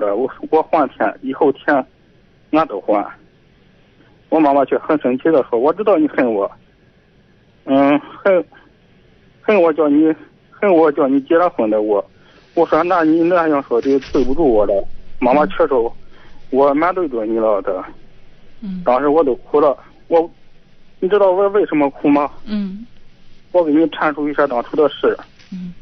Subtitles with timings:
[0.00, 1.84] 的，我我还钱，以后钱
[2.52, 3.06] 俺都还。
[4.30, 6.50] 我妈妈却很生气的说：“我知道你恨我，
[7.64, 8.44] 嗯，恨
[9.42, 10.14] 恨我叫你
[10.50, 12.02] 恨我叫你结了婚的我。”
[12.54, 14.72] 我说：“那你那样说的对不住我了。”
[15.20, 15.74] 妈妈确实，
[16.50, 17.84] 我蛮对着你了的。
[18.62, 18.82] 嗯。
[18.84, 19.76] 当时我都哭了。
[20.08, 20.30] 我，
[21.00, 22.30] 你知道我为什么哭吗？
[22.46, 22.86] 嗯。
[23.52, 25.14] 我给你阐述一下当初的事。
[25.52, 25.74] 嗯。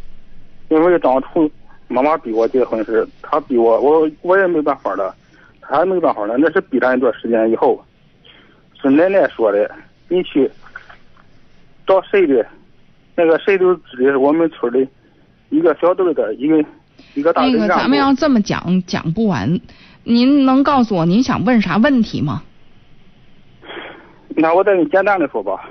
[0.69, 1.49] 因为当初
[1.91, 5.13] 妈妈逼我结婚时，她逼我，我我也没办法了，
[5.61, 7.85] 她也没办法了，那是逼咱一段时间以后。
[8.81, 9.71] 是奶奶说的，
[10.09, 10.49] 你去
[11.87, 12.47] 找谁的？
[13.17, 14.87] 那个谁都知道，我们村的
[15.51, 16.65] 一个小队的一个
[17.15, 19.61] 一个大那个咱们要这么讲讲不完，
[20.05, 22.43] 您能告诉我您想问啥问题吗？
[24.37, 25.69] 那我再给你简单的说吧。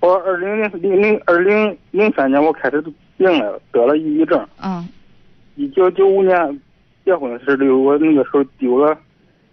[0.00, 2.84] 我二零零零零二零零三年我开始
[3.16, 4.46] 病了，得了抑郁症。
[4.62, 4.86] 嗯。
[5.54, 6.60] 一九九五年
[7.04, 8.94] 结婚的时候我那个时候丢了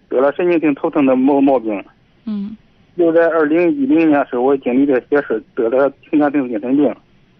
[0.09, 1.83] 得了神经性头疼的毛毛病。
[2.25, 2.57] 嗯，
[2.95, 6.95] 又在二零一零年时，我经历了些事，得了情感性精神病。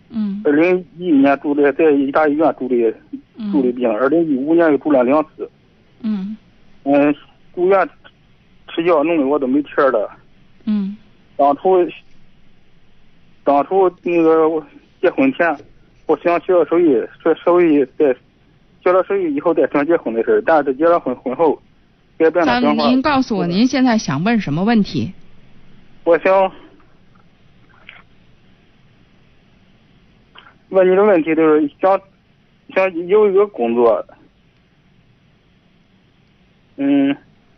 [0.10, 0.42] 嗯。
[0.46, 2.76] 二零一一年住的在一大医院住的
[3.52, 5.50] 住的病，二零一五年又住了两次。
[6.02, 6.38] 嗯。
[6.84, 7.14] 嗯，
[7.54, 7.90] 住院
[8.70, 10.10] 吃药弄得我都没气儿了。
[10.66, 10.96] 嗯。
[11.36, 11.86] 当初
[13.44, 14.50] 当初那个
[15.02, 15.54] 结婚前，
[16.06, 18.16] 我想学手艺，学手艺再
[18.82, 21.62] 学了手艺以后再想结婚的事但是结了婚婚后。
[22.34, 25.12] 咱您告诉我，您现在想问什么问题？
[26.06, 26.50] 我想
[30.70, 32.00] 问你的问题就是想
[32.74, 34.06] 想有一个工作，
[36.78, 37.14] 嗯，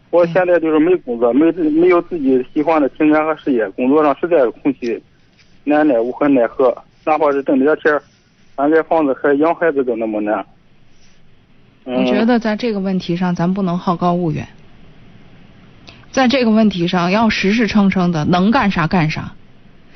[0.09, 4.99] 我现在就是没工作，没没有自己喜欢的情感和事业，工作上实在是空虚，
[5.63, 8.01] 难耐无可奈何，哪怕是挣点钱，
[8.55, 10.45] 安盖房子还养孩子都那么难。
[11.83, 14.47] 我觉得在这个问题上，咱不能好高骛远。
[16.11, 19.33] 在这个问题上，要实实诚诚的，能干啥干啥，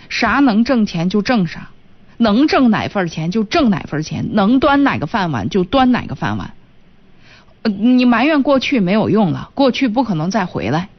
[0.10, 1.70] 啥能挣钱就挣啥，
[2.18, 6.54] 能挣哪份钱就挣哪份钱，能端哪个饭碗就端哪个饭碗。
[7.64, 10.90] 你埋怨过去没有用了，过去不可能再回来。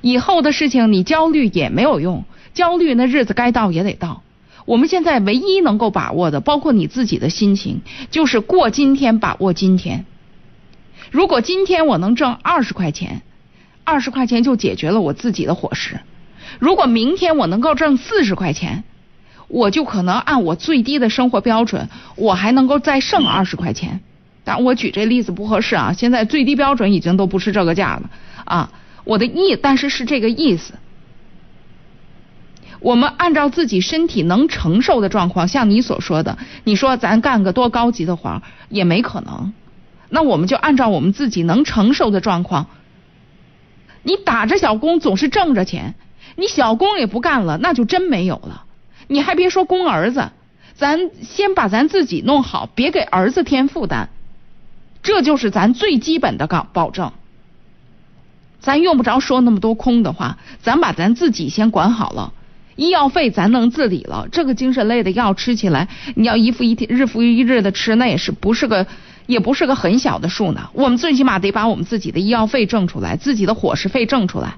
[0.00, 2.24] 以后的事情你焦虑也没有用，
[2.54, 4.22] 焦虑那日子该到也得到。
[4.64, 7.80] 我们现在唯一能够把握的，包括你自己的心情，
[8.10, 10.04] 就是过今天，把握今天。
[11.10, 13.22] 如果今天我能挣二十块钱，
[13.84, 16.00] 二十块钱就解决了我自己的伙食。
[16.58, 18.84] 如果明天我能够挣四十块钱，
[19.48, 24.00] 我就可能按我最低的生活标准，我还能够再剩二十块钱。
[24.44, 28.10] 但我举这例子不合适啊，现在最低标准已经都不是这个价了
[28.44, 28.70] 啊。
[29.04, 30.74] 我的意，但是是这个意思。
[32.82, 39.52] 我们按照自己身体能承受的状况，像你所说的，你说咱干个多高级的活也没可能。
[40.08, 42.66] 那我们就按照我们自己能承受的状况。
[44.02, 45.94] 你打着小工总是挣着钱，
[46.36, 48.64] 你小工也不干了，那就真没有了。
[49.06, 50.30] 你还别说供儿子，
[50.74, 54.08] 咱先把咱自己弄好，别给儿子添负担，
[55.02, 57.12] 这就是咱最基本的保保证。
[58.58, 62.32] 咱用不着说那么多空的话，咱把咱自己先管好了。
[62.82, 68.88] 医药费咱能自理了，这个精神类的药吃起来，你要一复一天，日复一日的吃，那也是不是个，
[69.26, 70.68] 也不是个很小的数呢。
[70.72, 74.56] 我们最起码得把我们自己的医药费挣出来，自己的伙食费挣出来，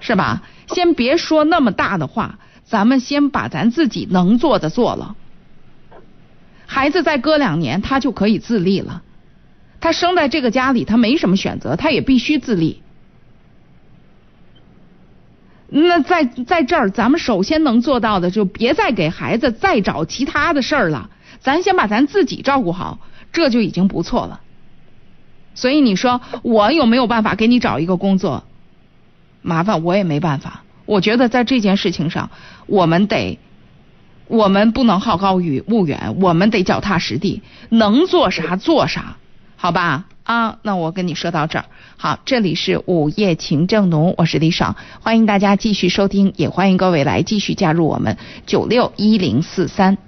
[0.00, 0.42] 是吧？
[0.66, 5.16] 先别说那么大的话，咱们先把咱自己能做的做了。
[6.66, 9.00] 孩子再搁两年，他就可以自立了。
[9.80, 12.81] 他生在这个家里，他没什么选择，他也必须自立。
[15.74, 21.08] 那在在这儿，咱们首先能做到的，就别再给孩子再找其他的事儿了。
[21.40, 22.98] 咱先把咱自己照顾好，
[23.32, 24.40] 这就已经不错了。
[25.54, 28.44] 所以你说我有没有办法给你找一个工作？
[29.40, 30.62] 麻烦我也没办法。
[30.84, 32.30] 我觉得在这件事情上，
[32.66, 33.38] 我们得，
[34.26, 37.40] 我们不能好高骛远，我们得脚踏实地，
[37.70, 39.16] 能做啥做啥，
[39.56, 40.04] 好吧？
[40.24, 41.64] 啊，那我跟你说到这儿。
[41.96, 48.16] 好，这里是午夜情正浓，我是李爽，欢迎大家继续收听，也欢迎各位来继续加入我们
[48.46, 49.98] 九六一零四三。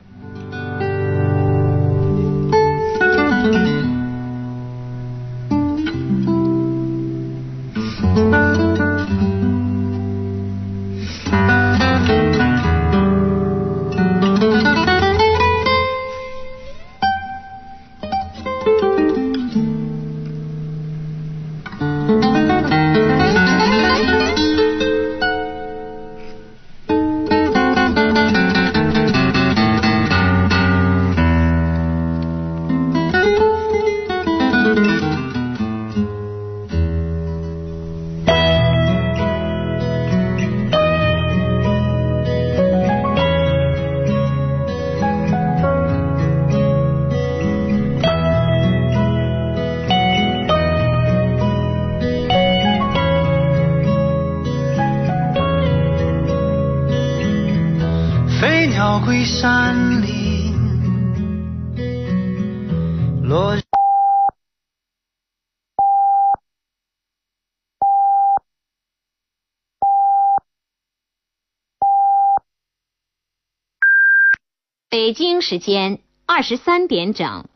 [74.94, 77.48] 北京时间二十三点整。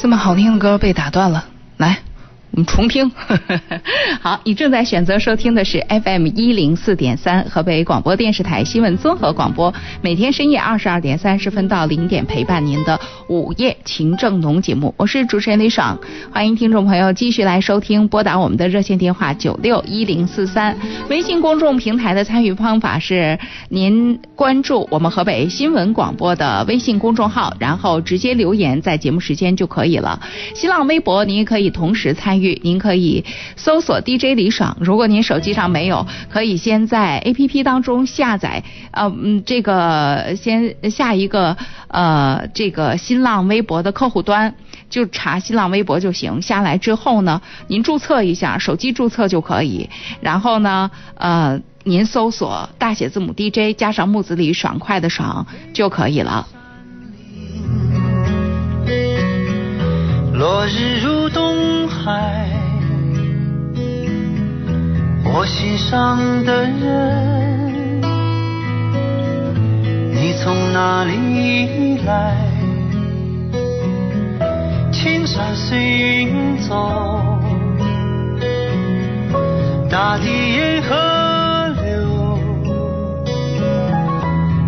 [0.00, 2.03] 这么好听的歌被打断了，来。
[2.54, 3.10] 我们重听，
[4.22, 15.98] 好，你正在选择收听的是 FM 一零四点三河北广播电视台新闻综合广播，每天深夜二十二点三十分到零点陪伴您的午夜情正浓节目，我是主持人李爽，
[16.30, 20.78] 欢迎听众朋友继续来收听，拨打我们的热线电话九六一零四三，
[21.10, 23.36] 微信公众平台的参与方法是
[23.68, 30.20] 您关注我们河北新闻广播的微信公众号，然后直接留言在节目时间就可以了，
[30.54, 32.43] 新浪微博您也可以同时参与。
[32.62, 33.24] 您可以
[33.56, 41.56] 搜索 DJ 李爽，如果您手机上没有，可以先在 APP 当中下载，呃，嗯，这个先下一个
[41.88, 44.54] 呃，这个新浪微博的客户端，
[44.90, 46.42] 就查新浪微博就行。
[46.42, 49.88] 下来之后呢，您注册一下，手机注册就可以。
[50.20, 56.46] 然后呢，呃，您搜索大写字母 DJ 加上木子李爽快的爽就可以了。
[60.36, 62.50] 落日入东海，
[65.24, 68.00] 我心上的人，
[70.12, 72.34] 你从哪里来？
[74.90, 77.38] 青山随云走，
[79.88, 80.96] 大地沿河
[81.84, 82.38] 流，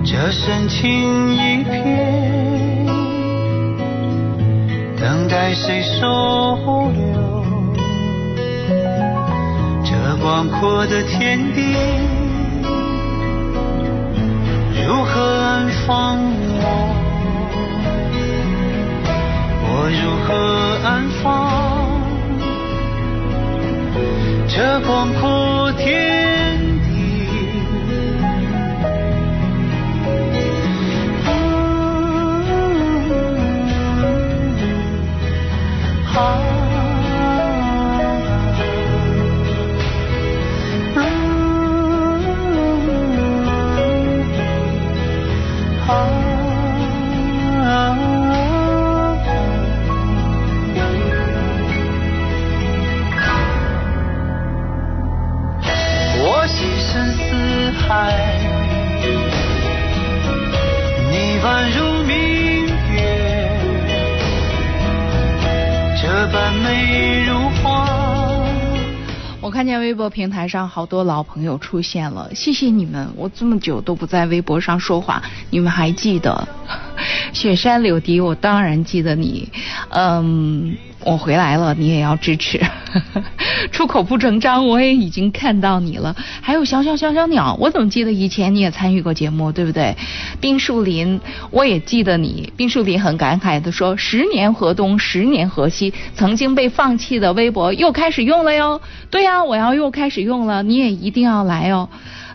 [0.05, 2.46] 这深情一片。
[5.29, 6.07] 待谁收
[6.93, 7.45] 留？
[9.85, 11.77] 这广阔的天地，
[14.87, 16.63] 如何安放我？
[19.69, 20.29] 我如何
[20.85, 21.25] 安放
[24.49, 26.16] 这广阔天地？
[69.41, 73.09] 我看见微博平台上好多老朋友出现了，谢谢你们！
[73.15, 76.49] 我这么久都不在微博上说话，你们还记得？
[77.33, 79.49] 雪山柳笛，我当然记得你。
[79.91, 82.61] 嗯，我回来了，你也要支持。
[83.69, 86.15] 出口不成章，我也已经看到你了。
[86.41, 89.97] 还有小小小小鸟，我怎么记得以前你也参与过节目，对不对？
[90.41, 91.21] 冰树林，
[91.51, 92.53] 我也记得你。
[92.57, 98.81] 冰树林很感慨的说：“十年河东，十年河西，曾经被放弃的微博又开始用了哟。”
[99.11, 101.89] 对呀，我要又开始用了，你也一定要来哦。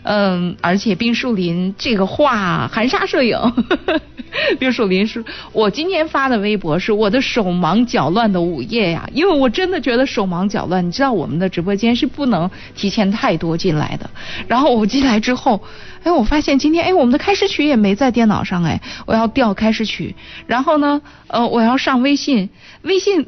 [0.04, 3.38] 嗯，而且冰树林这个画含沙射影。
[4.58, 10.86] 冰树林是我今天发的微博，是我的手忙脚乱的午夜呀，因为我真的觉得手忙脚乱。
[10.86, 14.08] 你知道我们的直播间是不能提前太多进来的。
[14.48, 15.62] 然后我进来之后，
[16.02, 20.16] 哎，我发现今天哎，我们的开始曲也没在电脑上哎，我要调开始曲。
[20.46, 22.48] 然后呢，呃，我要上微信，
[22.82, 23.26] 微信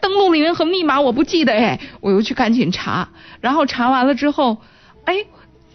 [0.00, 3.08] 登录名和密码我不记得哎，我又去赶紧查。
[3.40, 4.58] 然后查完了之后，
[5.04, 5.14] 哎。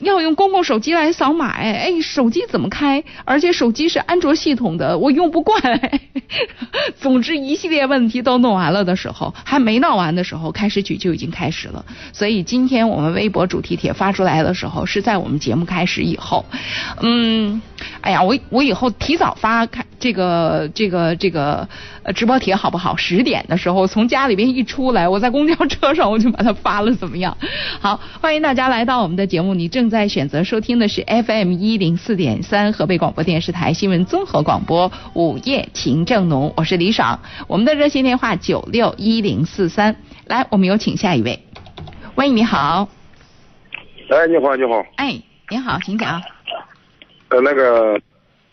[0.02, 3.04] 要用公共手机来扫码哎哎，手机怎么开？
[3.24, 5.62] 而且手机是安卓系统的，我用不惯。
[6.98, 11.86] 总之一系列问题都弄完了的时候，还没闹完的时候，开始曲就已经开始了。
[12.14, 16.44] 所以今天我们微博主题帖发出来的时候，是在我们节目开始以后。
[17.02, 17.62] 嗯，
[18.02, 21.68] 哎呀，我我以后提早发开这个这个这个
[22.16, 22.96] 直播帖好不好？
[22.96, 27.38] 十点的时候从家里边一出来，我在公交车上我就把它发了，怎么样？
[27.80, 29.91] 好，欢迎大家来到我们的节目，你正。
[29.92, 37.20] 在选择收听的是 FM 一零四点三河北广播电视台新闻综合广播午夜情正浓，我是李爽。
[37.46, 41.38] 我们的热线电话九六一零四三，来，我们有请下一位。
[42.16, 42.88] 喂，你好。
[44.10, 44.86] 哎，你好，你好。
[44.96, 46.22] 哎，你好，请讲。
[47.28, 48.00] 呃，那个，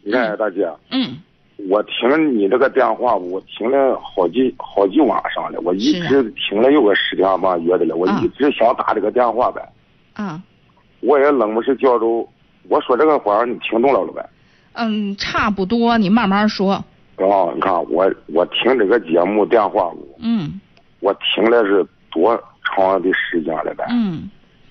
[0.03, 0.69] 你看，大姐。
[0.91, 1.19] 嗯。
[1.69, 9.63] 我听你这个电话，我听了好几好几晚上了，我一直听了有个十天半月的了，我一直想打这个电话呗。
[10.17, 10.43] 嗯。
[11.01, 12.07] 我也冷不是叫着
[12.69, 14.29] 我说这个话你听懂了了呗？
[14.75, 16.73] 嗯，差不多，你慢慢说。
[16.73, 20.61] 啊，你看我我听这个节目电话屋，嗯。
[21.01, 23.87] 我听了是多长的时间了呗？
[23.89, 24.29] 嗯，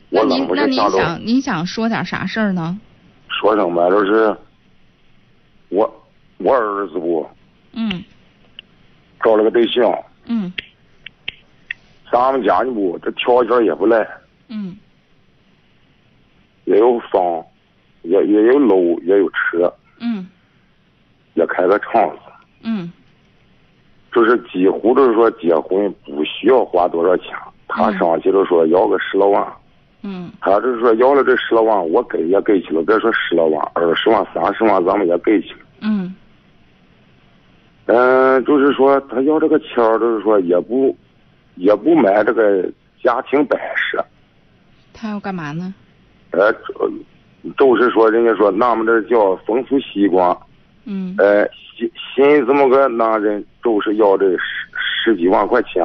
[0.10, 2.78] 那我冷不您那您是想着想您想说点啥事儿呢？
[3.30, 4.36] 说什么，就是
[5.70, 5.90] 我
[6.38, 7.28] 我儿子不
[7.74, 8.04] 嗯。
[9.24, 10.52] 找了个对象，嗯。
[12.12, 14.08] 咱们家呢不这条件也不赖，
[14.48, 14.78] 嗯
[16.68, 17.42] 也有房，
[18.02, 20.28] 也也有楼，也有车，嗯
[21.34, 22.22] 也开个厂子，
[22.62, 22.92] 嗯
[24.12, 27.34] 就是几乎就是说结婚不需要花多少钱。
[27.70, 29.54] 他嗯上去就说要个十来万，
[30.02, 35.60] 嗯他就是说要了这十来万，我给也给去了，别说十来万，二十万、三十万咱们也给去了。
[35.82, 36.14] 嗯
[37.86, 40.96] 嗯，就是说他要这个钱儿，就是说也不
[41.56, 42.70] 也不买这个
[43.02, 44.04] 家庭摆设，
[44.94, 45.74] 他要干嘛呢？
[46.38, 50.38] 呃，这就是说人家说俺们这叫风俗习惯，
[50.86, 51.44] 嗯呃，
[51.76, 54.38] 新新这么个男人都是要这十
[55.04, 55.84] 十几万块钱，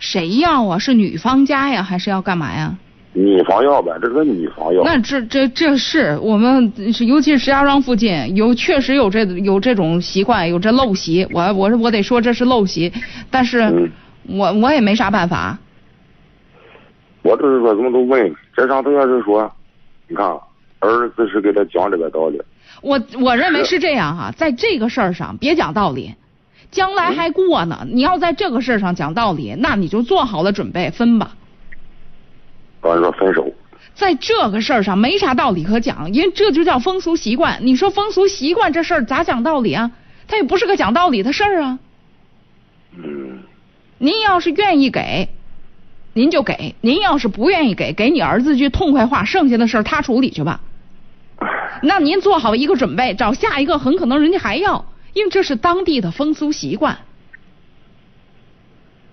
[0.00, 0.78] 谁要啊？
[0.78, 2.74] 是女方家呀，还是要干嘛呀？
[3.12, 4.82] 女方要呗，这是女方要。
[4.82, 11.24] 那这这这是我们是，尤其是石家庄附近有确实有这有这种习惯，有这陋习。
[11.32, 12.92] 我我我得说这是陋习，
[13.30, 13.88] 但是嗯
[14.26, 15.56] 我我也没啥办法。
[17.24, 19.50] 我就是说，怎么都问，这上头要是说，
[20.06, 20.24] 你看，
[20.78, 22.40] 儿子是给他讲这个道理，
[22.82, 26.14] 我我认为是这样哈、在这个事儿上别讲道理，
[26.70, 27.86] 将来还过呢。
[27.90, 31.34] 你要在这个事儿上讲道理，那你就做好了准备分吧。
[32.82, 33.50] 我说分手。
[33.94, 37.58] 在这个事儿上没啥道理可讲，因为这就叫风俗习惯。
[37.62, 39.90] 你说风俗习惯这事儿咋讲道理啊？
[40.28, 41.78] 他也不是个讲道理的事儿啊。
[42.96, 43.38] 嗯，
[43.98, 45.28] 您要是愿意给，
[46.14, 50.60] 您就给；您要是不愿意给，给你儿子句痛快话，剩下的事儿他处理去吧。
[51.82, 56.96] 那您做好一个准备，找下一个很可能人家还要，因为这是当地的风俗习惯，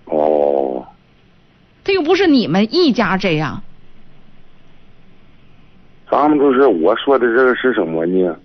[0.04, 0.86] 哦，
[1.84, 3.62] 这又不是你们一家这样。
[6.08, 8.36] 咱们就是我说的这个是什么呢？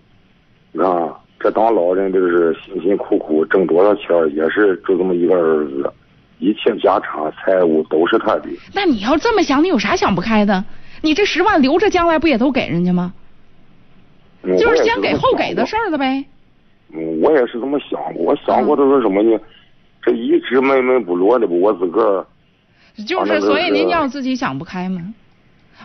[0.72, 5.94] 你看，这当老人就是辛辛苦苦挣多少钱，也是就这么一个儿子，
[6.40, 8.50] 一切家产财物都是他的。
[8.74, 10.64] 那你要这么想，你有啥想不开的？
[11.02, 13.14] 你这十万留着，将来不也都给人家吗？
[14.44, 15.76] 嗯就是先给后给的事。
[15.76, 16.24] 儿了呗。
[16.94, 19.38] 嗯，我也是这么想过，我想过的是什么呢？
[20.02, 22.26] 这一直闷闷不乐的不，我自个儿。
[23.06, 25.14] 就是，所以您要自己想不开嘛。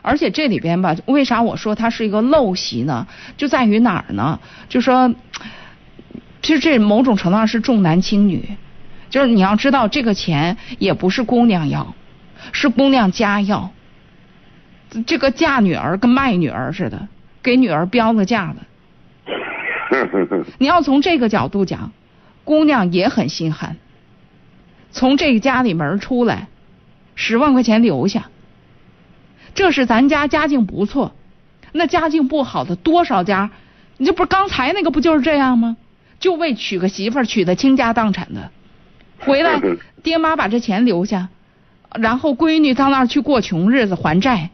[0.00, 3.06] 而且这里边吧，为啥我说它是一个陋习呢？
[3.36, 4.38] 就在于哪儿呢？
[4.68, 5.12] 就说，
[6.40, 8.48] 其实这某种程度上是重男轻女。
[9.12, 11.94] 就是你要知道，这个钱也不是姑娘要，
[12.50, 13.70] 是姑娘家要。
[15.06, 17.08] 这个嫁女儿跟卖女儿似的，
[17.42, 18.62] 给女儿标了价的。
[20.56, 21.92] 你要从这个角度讲，
[22.44, 23.76] 姑娘也很心寒。
[24.92, 26.48] 从这个家里门出来，
[27.14, 28.30] 十万块钱留下，
[29.54, 31.12] 这是咱家家境不错。
[31.72, 33.50] 那家境不好的多少家，
[33.98, 35.76] 你这不是刚才那个不就是这样吗？
[36.18, 38.50] 就为娶个媳妇儿娶的倾家荡产的，
[39.24, 39.60] 回来
[40.02, 41.28] 爹妈把这钱留下，
[41.98, 44.50] 然后闺女到那儿去过穷日子还债，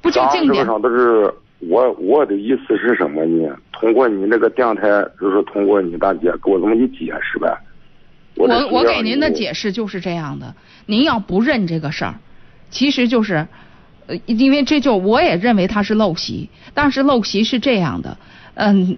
[0.00, 0.54] 不就咱净点？
[0.54, 3.56] 这个上都是我我的意思是什么呢？
[3.72, 4.82] 通过你那个电台，
[5.20, 7.52] 就是通过你大姐给我这么一解释呗。
[8.36, 9.52] 我这我给您的解。
[9.52, 10.54] 释就是这样的，
[10.86, 12.14] 您要不认这个事儿，
[12.70, 13.46] 其实就是，
[14.06, 18.16] 呃，因为这就我也认为他是陋习，但是陋习是这样的，
[18.54, 18.96] 嗯，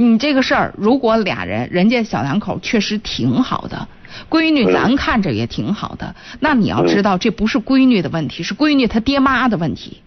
[0.00, 3.88] 你这个事儿如果俩人人家小两口确实挺好的，
[4.30, 10.00] 闺女嗯咱看着也挺好的，那你要知道这不是闺女的问题，是闺女她爹妈的问题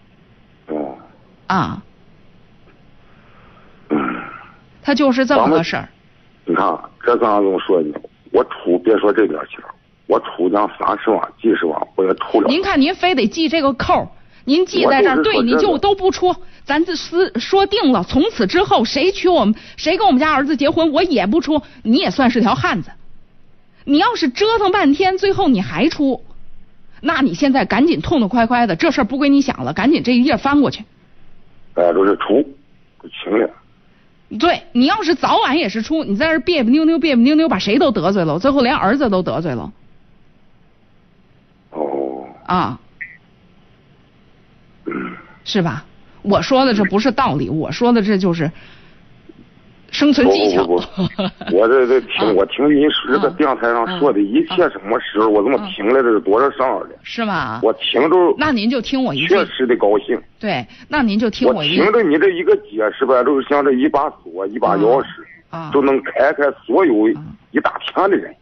[0.68, 0.96] 哦，
[1.46, 1.82] 啊，
[3.90, 3.98] 嗯，
[4.82, 5.86] 他就是这么个事儿。
[6.46, 6.66] 你看
[7.04, 7.94] 这刚怎么说呢？
[8.32, 9.62] 我出别说这点钱，
[10.06, 12.48] 我出将三十万、几十万，我也出了。
[12.48, 14.08] 您看，您非得记这个扣儿，
[14.44, 16.34] 您记在这儿，对，你就都不出，
[16.64, 22.90] 咱这私说定了，从此之后谁娶我们，谁跟我们家儿子结婚，我也不出，你也算是条汉子。
[23.84, 26.22] 你要是折腾半天，最后你还出，
[27.00, 30.84] 那你现在赶紧痛痛快快的，这事儿不归你想了，赶紧这一页翻过去。
[31.74, 32.42] 哎，都是出，
[33.02, 33.50] 就清了。
[34.38, 39.72] 对你要是早晚也是出，你在这别别扭扭别别扭扭，把谁都得罪了，最后连儿子都得罪了
[41.70, 42.81] 哦，啊，嗯，
[45.44, 45.84] 是吧？
[46.22, 48.48] 我说的这不是道理，我说的这就是
[49.90, 50.64] 生存技巧。
[50.64, 51.02] 不不不
[51.58, 56.58] 我这这听我听您这个电台上说的一切什么时候，我怎么听来这是多少声
[56.88, 56.96] 的？
[57.02, 57.58] 是吗？
[57.62, 60.16] 我听着，那您就听我一句，确实的高兴。
[60.38, 61.76] 对，那您就听我一。
[61.80, 65.06] 我听着你这一个解释吧，就是像这一把锁、一把钥匙，
[65.50, 67.08] 啊，就能开开所有
[67.50, 68.32] 一大片的人。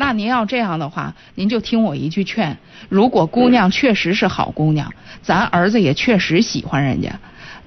[0.00, 2.56] 那您要这样的话，您就听我一句劝：
[2.88, 7.18] 如果姑娘确实是好姑娘，咱儿子也确实喜欢人家，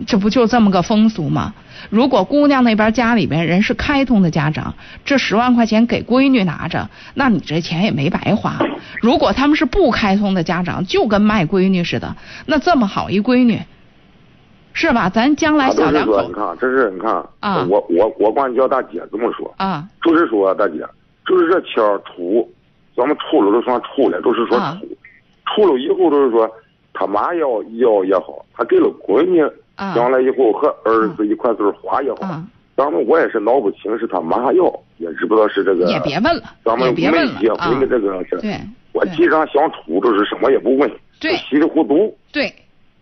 [0.07, 1.53] 这不就这么个风俗吗？
[1.89, 8.59] 如果姑娘那边家里边人是开通的家长，这十万块钱给闺女拿着，那你这钱也没白花。
[9.01, 13.59] 如果他们是不开通的家长，就跟卖闺女似的，那这么好一闺女，
[14.71, 15.09] 是吧？
[15.09, 17.11] 咱将来小两口，你看，这是你看，
[17.41, 20.85] 啊，我我我管你叫大姐这么说，啊，就是说大姐。
[21.25, 21.75] 就是这钱
[22.05, 22.49] 出，
[22.95, 24.87] 咱们出了就算出了，就是说出，
[25.45, 26.49] 出了以后就是说，
[26.93, 29.39] 他妈要要也好，他给了闺女，
[29.95, 32.41] 将来以后和儿子一块儿花也好，
[32.75, 35.85] 咱们我也是闹不清是他妈要，也知不道是这个。
[35.85, 37.09] 也别问了，咱们没结
[37.53, 38.37] 婚的这个事。
[38.41, 38.59] 对。
[38.93, 42.13] 我既然想出，就是什么也不问，对，稀里糊涂。
[42.33, 42.53] 对。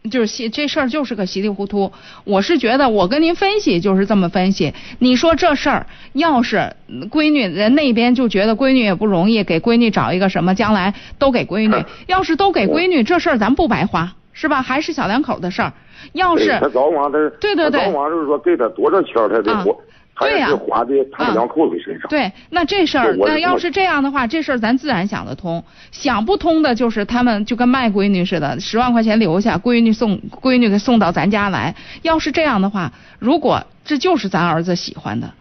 [0.10, 1.92] 就是稀这事儿就是个稀里糊涂，
[2.24, 4.74] 我是觉得我跟您分析就是这么分析。
[5.00, 6.74] 你说这事儿要是
[7.12, 14.62] 闺女人那边就觉得闺女也不容易，给闺女找一个什么将来都给闺女， 要是都给闺女这事儿咱不白花是吧？
[14.62, 15.74] 还是小两口的事儿。
[16.14, 19.78] 要是他早晚他对对对，早晚就是说给他多少钱他得活。
[20.20, 22.10] 对呀，花在他们两口子身上。
[22.10, 25.64] 对，那这事儿，那要是这样的话，这事儿咱自然想得通。
[25.92, 31.76] 想不通的就是他们就跟卖闺女似的，十万块钱留下，闺女送闺女给送到咱家来。
[32.02, 35.34] 要是这样的话，如果这就是咱儿子喜欢的，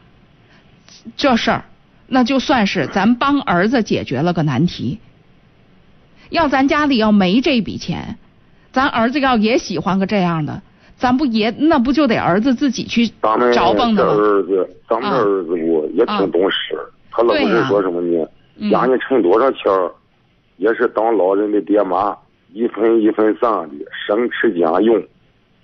[1.17, 1.65] 这事儿，
[2.07, 5.01] 那就算是咱帮儿子解决了个难题。
[6.31, 8.17] 要咱家里要没这笔钱，
[8.71, 10.63] 咱儿子要也喜欢个这样的。
[10.99, 13.07] 咱不也那不就得儿子自己去
[13.55, 14.13] 找蹦的吗？
[14.13, 16.77] 儿子，咱们儿子不也挺懂事，
[17.11, 18.27] 他老是说什么呢？
[18.71, 19.73] 家里挣多少钱
[20.57, 22.17] 也是当老人的爹妈
[22.53, 25.01] 一分一分散的，省吃俭用，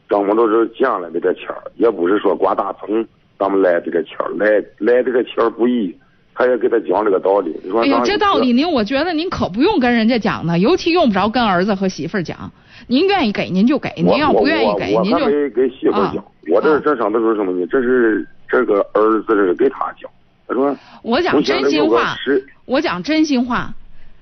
[0.08, 3.04] 咱们都是捡来的这钱也不是说刮大风
[3.36, 4.46] 咱们来的这钱来
[4.78, 5.92] 来的这钱不易，
[6.34, 7.54] 他也给他讲这个道理。
[7.82, 12.50] 哎呀，这道理您我觉得您可不用跟人家讲呢，尤其用不着跟儿子和媳妇儿讲。
[12.86, 15.24] 您愿意给您就给，您要不愿意给您就。
[15.24, 17.66] 我没给媳妇儿讲，我这这上头说什么呢？
[17.70, 20.10] 这是这个儿子这是给他讲，
[20.46, 20.76] 他说。
[21.02, 22.14] 我讲真心话，
[22.66, 23.72] 我讲真心话，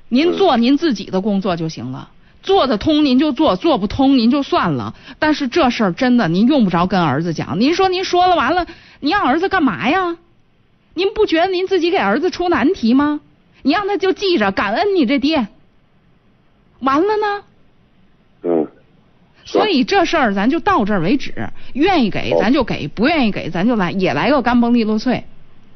[0.09, 2.11] 您做您自己的工作就行了，
[2.43, 4.95] 做得通您就做，做不通您就算了。
[5.19, 8.67] 但是这事儿真的您用不着跟儿子讲，您说您说了完了，
[9.01, 10.17] 您让儿子干嘛呀？
[10.95, 13.21] 您不觉得您自己给儿子出难题吗？
[13.63, 15.47] 你让他就记着感恩你这爹。
[16.81, 17.45] 完了呢？
[18.43, 18.67] 嗯，
[19.45, 25.25] 所以这事儿咱就到这儿为止，愿意给咱就给，不愿意给咱就来也来个干崩利落碎，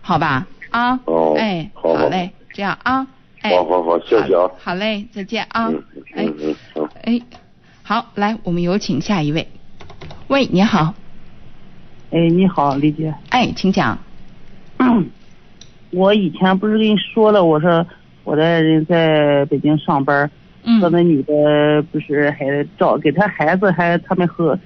[0.02, 0.48] 好吧？
[0.70, 3.06] 啊，哦，哎，好嘞，这样啊，
[3.40, 5.70] 哎，好好好，谢谢啊，好嘞，再见啊，
[6.16, 6.28] 哎，
[6.74, 7.20] 好，哎，
[7.84, 9.46] 好，来，我们有请下一位，
[10.26, 10.92] 喂，你好，
[12.10, 13.96] 哎，你好，李姐，哎，请讲，
[15.90, 17.86] 我以前不是跟你说了，我说
[18.24, 20.30] 我的爱人在北京上班。
[20.80, 24.58] 和那女的不是还照给他孩子还他们和，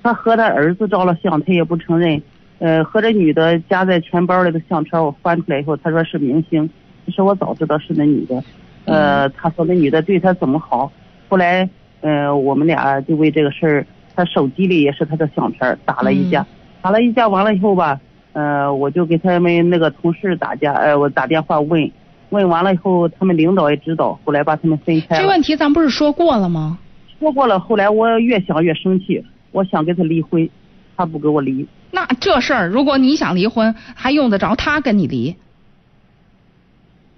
[0.00, 2.22] 他和他儿子照了相，他也不承认。
[2.60, 6.70] 呃，和这女的夹在钱包里的相片我翻出来以后，他说是明星。
[7.04, 8.40] 其实我早知道是那女的。
[8.84, 10.92] 呃，他说那女的对他怎么好。
[11.28, 11.68] 后来，
[12.00, 16.46] 呃，我们俩就为这个事儿，他手机里也是他的相片，打了一架。
[16.80, 18.00] 打了一架完了以后吧，
[18.32, 21.90] 呃，我就给他们那个同事打架，呃，我打电话问。
[22.30, 25.22] 问完了以后，他们领导也知道，后来把他们分开了。
[25.22, 26.78] 这问题咱不是说过了吗？
[27.18, 30.48] 说过了，后来我越想越生气，我想跟他离婚，
[30.96, 31.66] 他不跟我离。
[31.90, 35.34] 那这事儿，如果你想离婚，还用得着他跟你离？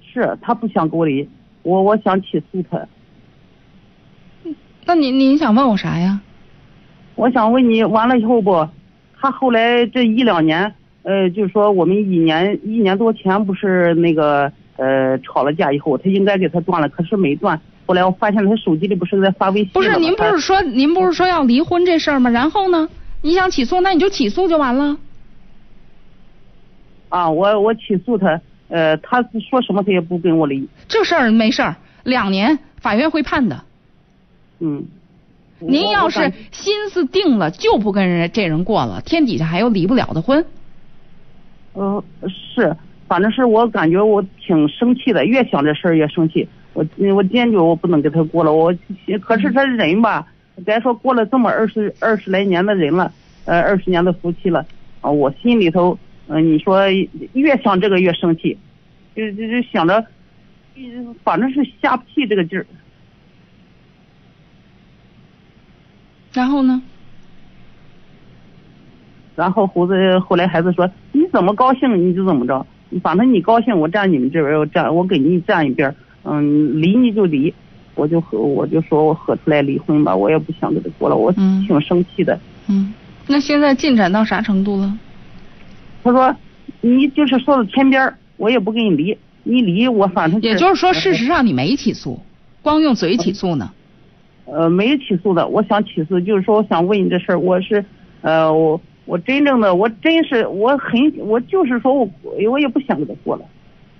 [0.00, 1.28] 是他不想跟我离，
[1.62, 2.80] 我我想起诉他。
[4.86, 6.22] 那你你想问我啥呀？
[7.16, 8.66] 我想问你，完了以后不，
[9.20, 14.52] 他后来这一两年，呃，就是说我们一年一年多前不是那个。
[14.78, 17.60] 呃，吵了架以后，他应该给他断了，可是没断。
[17.86, 22.30] 后来我发现他手机里不是在发微信不是，您不是说您不是说要离婚这事儿吗？
[22.30, 22.88] 然后呢？
[23.20, 24.96] 你想起诉，那你就起诉就完了。
[27.10, 30.66] 啊，我我起诉他，呃，他说什么他也不跟我离。
[30.88, 33.62] 这事儿没事儿，两年法院会判的。
[34.58, 34.84] 嗯。
[35.60, 40.44] 您要是心思定了，就不跟人这人过了，天底下还有离不了的婚。
[41.72, 42.76] 呃，是。
[43.08, 46.48] 反正是我感觉我挺生气的，越想这事儿越生气。
[46.72, 48.50] 我我坚决我不能跟他过了。
[48.50, 48.74] 我
[49.20, 50.26] 可是他人吧，
[50.64, 53.12] 该说过了这么二十二十来年的人了，
[53.44, 54.64] 呃，二十年的夫妻了
[55.02, 56.88] 啊，我心里头嗯，你说
[57.34, 58.56] 越想这个越生气，
[59.14, 60.06] 就就就想着，
[61.22, 62.64] 反正是下不去这个劲儿。
[66.32, 66.82] 然后呢？
[69.34, 72.66] 然后胡子后来孩子说：“你怎么高兴你就怎么着，
[73.02, 77.52] 反正你高兴我站你们这边，我站我给你站一边，嗯，离你就离。”
[77.94, 82.40] 我就和我就说我合出来离婚吧，我也不想跟他过了，我挺生气的。
[82.66, 82.94] 嗯，
[83.26, 84.90] 那现在进展到啥程度了？
[86.02, 86.34] 他说
[86.80, 92.18] ：“你就是说到天边，我也不跟你离，你离我反正。”也就是说，事实上你没起诉，
[92.62, 93.70] 光用嘴起诉呢。
[94.46, 97.84] 呃，没起诉的，我想起诉，就是说我想问你这事儿，我是
[98.22, 98.80] 呃我。
[99.12, 102.08] 我真正的，我真是，我很，我就是说我，
[102.50, 103.44] 我也不想跟他过了，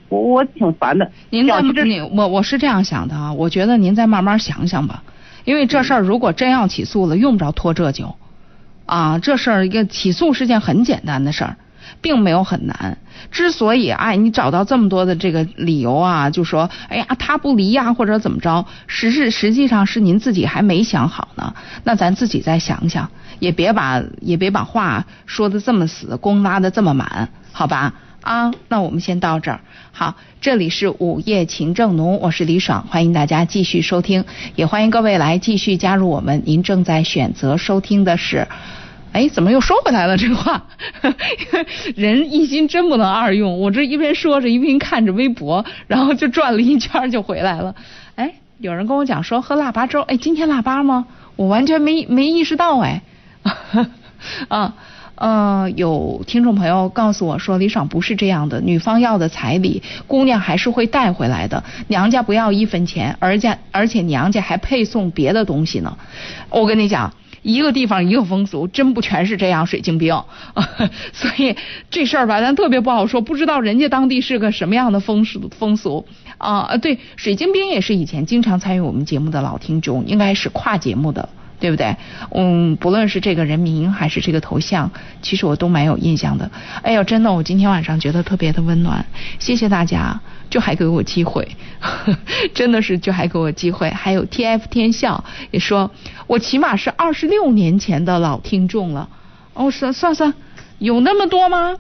[0.09, 1.13] 我我挺烦的。
[1.29, 5.03] 您在你我我是这样想的啊，我觉得您再慢慢想想吧，
[5.45, 8.15] 因为这事儿如果真要起诉了，用不着拖这久，
[8.87, 11.57] 啊，这事儿一个起诉是件很简单的事儿，
[12.01, 12.97] 并没有很难。
[13.31, 23.11] 之所以哎，你找到这么多的这个理由啊，就说哎呀他不离呀或者怎么着，实是实际上是您自己还没想好呢，那咱自己再想想。
[23.43, 27.93] 也别把也别把话说的这么死，弓拉的这么满，好吧？
[28.21, 29.59] 啊，那我们先到这儿。
[29.91, 34.25] 好，这里是午夜情正浓，我是李爽，欢迎大家继续收听，
[34.55, 36.41] 也欢迎各位来继续加入我们。
[36.47, 38.47] 您正在选择收听的是，
[39.11, 40.17] 哎，怎么又说回来了？
[40.17, 40.65] 这话，
[41.97, 43.59] 人一心真不能二用。
[43.59, 47.75] 我这一边说着，一边看着微博，然后就转了一圈就回来了。
[48.15, 51.07] 哎，有人跟我讲说喝腊八粥，哎，今天腊八吗？
[51.35, 53.03] 我完全没没意识到，哎。
[54.49, 54.75] 啊，
[55.15, 65.97] 呃，有听众朋友告诉我说，李爽不是这样的，女方要的彩礼，姑娘还是会带回来的，娘家不要一分钱，而家而且娘家还配送别的东西呢。
[66.51, 69.67] 我跟你讲，一个地方一个风俗，真不全是这样。
[69.67, 70.23] 水晶冰，
[71.13, 71.57] 所以
[71.91, 76.07] 这事儿吧，咱特别不好说，不知道人家当地是个什么样的风俗风俗
[76.39, 76.77] 啊。
[76.77, 81.29] 对，水晶冰也是以前经常参与我们节目的老听众，应该是跨节目的。
[81.63, 81.97] 对不对？
[82.35, 84.91] 嗯，不论是这个人名还是这个头像，
[85.23, 86.51] 其实我都蛮有印象的。
[86.83, 89.07] 哎呦，真的，我今天晚上觉得特别的温暖。
[89.39, 90.21] 谢谢大家，
[90.51, 91.57] 就还给我机会，
[92.53, 93.89] 真的是就还给我机会。
[93.91, 95.23] 还有 T F 天笑
[95.53, 95.93] 也说，
[96.27, 99.09] 我起码是二十六年前的老听众了。
[99.55, 100.35] 哦，算算算，
[100.79, 101.77] 有那么多吗？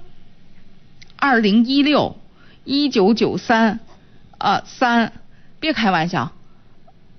[1.17, 2.17] 二零一六，
[2.63, 3.81] 一九九三，
[4.39, 5.13] 呃，三，
[5.59, 6.31] 别开玩笑。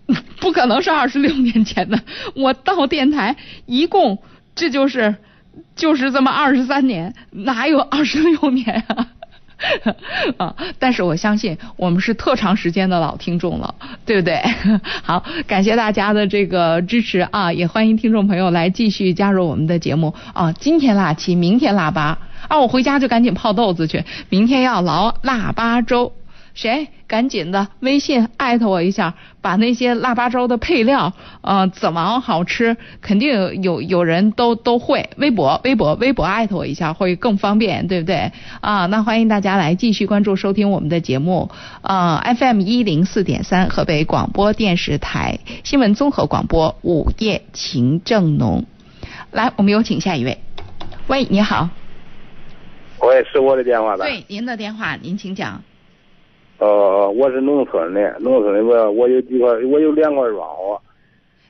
[0.40, 2.00] 不可能是二十六年前的，
[2.36, 3.36] 我到电台
[3.66, 4.20] 一共
[4.56, 5.16] 这就是
[5.76, 9.08] 就是这么二十三年，哪有二十六年啊？
[10.38, 10.56] 啊！
[10.78, 14.42] 但是我相信我们是特长时间的老听众了，对不对？
[15.02, 17.54] 好，感谢大家的这个支持啊！
[17.54, 20.52] 也欢迎听众朋友来继续加入我们的节目啊！
[20.52, 22.18] 今天腊七，明天腊八
[22.50, 22.60] 啊！
[22.60, 26.12] 我回家就赶紧泡豆子去，明天要熬腊八粥。
[26.54, 31.12] 谁赶紧的微信艾特我一下，把那些腊八粥的配料，
[31.42, 35.10] 呃，怎么熬好吃，肯定有有人都都会。
[35.18, 38.32] 微博微博微博艾特我一下会更方便，对不对？
[38.62, 41.50] 啊，那欢迎大家来继续关注收听我们的节目，
[41.82, 48.66] 啊，FM 一零四点三河北广播电视台新闻综合广播午夜情正浓。
[49.32, 50.38] 来，我们有请下一位。
[51.08, 51.70] 喂，你好。
[53.00, 54.06] 喂，是我的电话吧？
[54.06, 55.64] 对，您的电话，您请讲。
[56.60, 60.80] 呃，我是农村的，农村的我我有几块，我有两块庄稼。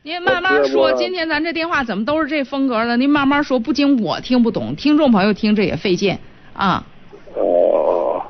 [0.01, 2.97] 您慢慢说，今天咱这电话怎么都是这风格的？
[2.97, 6.17] 您慢慢说，不仅我听不懂，听众朋友听着也费劲
[6.53, 6.83] 啊。
[7.35, 8.21] 哦，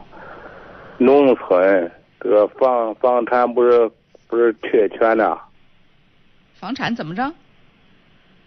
[0.97, 3.89] 农村这个房房产不是
[4.27, 5.38] 不是确权的。
[6.53, 7.31] 房产怎么着？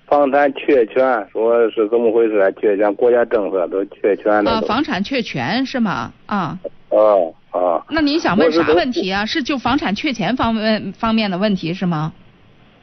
[0.06, 2.54] 房产确权，说是怎么回事？
[2.60, 4.50] 确权，国家政策都确权的。
[4.50, 6.12] 啊，房产确权是吗？
[6.26, 6.58] 啊。
[6.90, 7.34] 哦。
[7.56, 9.24] 啊，那您想问啥问题啊？
[9.24, 12.12] 是就房产确钱方面方面的问题是吗？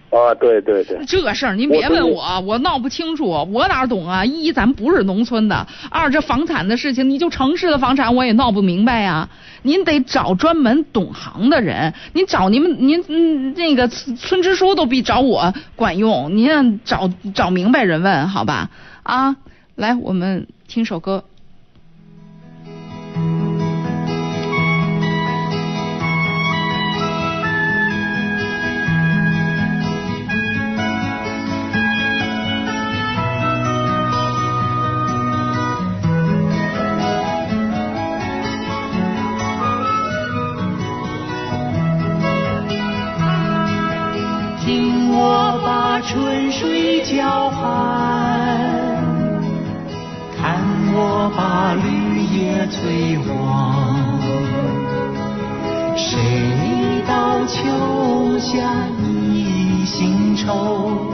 [0.10, 1.04] 啊，对对对。
[1.08, 4.24] 这事儿您别问我，我闹不清楚，我哪懂啊？
[4.24, 9.28] 一咱不是农村的，二这房产的事情，你就城市的房产我也闹不明白呀。
[9.64, 16.38] 您得找专门懂行的人，您找你们您那个村支书都比找我管用。
[16.38, 18.70] 您找找明白人问好吧？
[19.02, 19.36] 啊，
[19.76, 21.24] 来，我们听首歌。
[60.46, 61.13] 愁？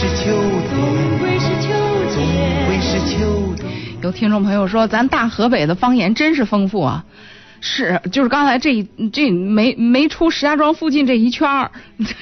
[0.00, 1.72] 是秋天，总归是秋
[2.08, 3.66] 天，总归是秋天。
[4.00, 7.04] 有听众朋友说，咱大河北的方言真是丰富啊！
[7.60, 11.72] 是，就是刚才这这没没出石家庄附近这一圈儿，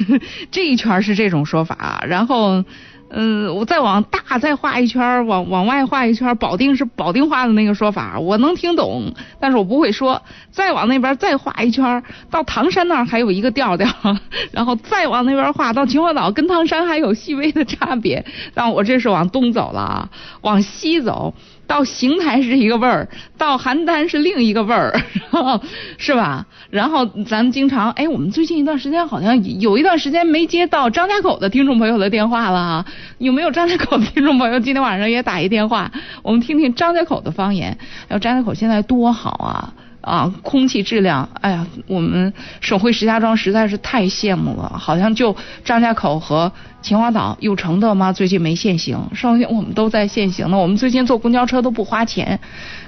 [0.50, 2.64] 这一圈儿是这种说法，然后。
[3.08, 10.22] 嗯，我再往大再画一圈，往往外画一圈，保定是保定话的那个说法，我能听懂，但是我不会说。
[10.50, 13.88] 再往那边再画一圈，到唐山那儿还有一个调调，
[14.50, 18.24] 然后再往那边画，到秦皇岛跟唐山还有细微的差别。
[18.54, 20.08] 但我这是往东走了啊，
[20.42, 21.34] 往西走。
[21.66, 25.00] 到邢台是一个味儿，到邯郸是另一个味儿，
[25.98, 26.46] 是吧？
[26.70, 32.86] 然后咱们经常，哎，我们最近一段时间好像有一段时间没接到张家口的听众朋友的电话了啊，
[33.18, 35.90] 有没有张家口听众朋友今天晚上也打一电话，
[36.22, 37.76] 我们听听张家口的方言。
[38.08, 39.72] 要，张家口现在多好啊！
[40.06, 46.52] 啊，空气质量，哎呀，我们省会石家庄实在是太羡慕了，好像就张家口和
[46.86, 48.12] 秦皇岛有承德吗？
[48.12, 50.56] 最近没限行，上天我们都在限行呢。
[50.56, 52.38] 我们最近坐公交车都不花钱，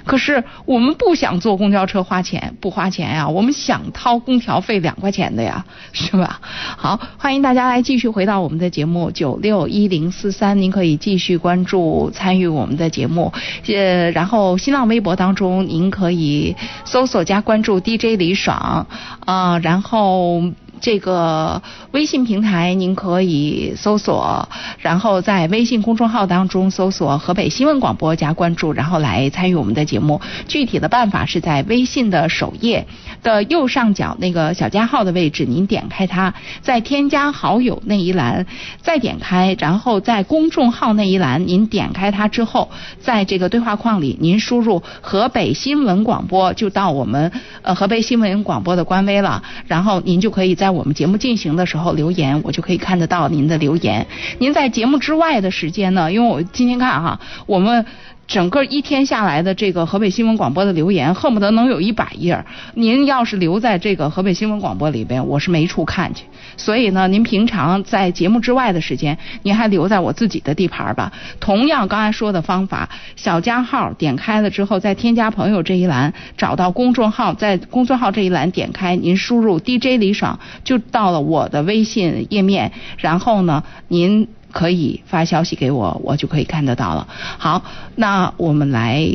[0.05, 6.39] 可是我们不想坐公交车花钱，不花钱呀，我们想掏空调费两块钱的呀， 是吧？
[6.77, 13.33] 好，欢迎大家来继续回到我们的节目九六一零四三，您可以继续关注参与我们的节目，
[13.67, 17.05] 呃，然后新浪微博当中您可以搜。
[17.05, 18.85] 索加关注 DJ 李爽，
[19.25, 20.43] 啊，然后
[20.81, 21.61] 这个
[21.91, 24.47] 微信平台您可以搜索，
[24.79, 30.19] 然后在微信公众号当中搜索河北新闻广播加关注，然后来参与我们的节目。
[30.47, 32.85] 具体的办法是在微信的首页
[33.23, 38.45] 的右上角那个小加号的位置，您点开它，在添加好友那一栏
[38.81, 46.89] 再点开，然后在公众号那一栏您点开它之后，在这个对话框里您输入河北新闻广播就到。
[46.89, 54.05] 我们呃河北新闻广播的官微了，然后您就可以在我们节目进行的时候留言，我就可以看得到您的留言。
[54.39, 56.11] 您在节目之外的时间呢？
[56.11, 57.85] 因为我今天看哈，我们。
[58.29, 62.45] 整个一天下来的这个河北新闻广播的留言，恨不得能有一百页。
[62.75, 66.25] 您要是留在这个河北新闻广播里边，我是没处看去。
[66.55, 71.11] 所以呢，您平常在节目之外的时间，您还留在我自己的地盘吧。
[71.39, 82.71] 同样刚才说的方法，小加号点开了之后，在添加朋友这一栏找到公众号，在公众号这一栏点开，您输入 DJ 李爽就到了我的微信页面。
[82.99, 84.27] 然后呢，您。
[84.51, 87.07] 可以发消息给我，我就可以看得到了。
[87.37, 87.63] 好，
[87.95, 89.05] 那我们来，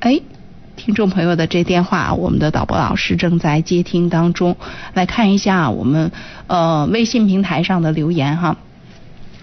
[0.00, 0.20] 哎，
[0.76, 4.56] 听众朋友的这电话，我们的导播老师正在接听当中，
[4.94, 6.12] 来看一下我们
[6.46, 8.56] 呃微信平台上的留言哈。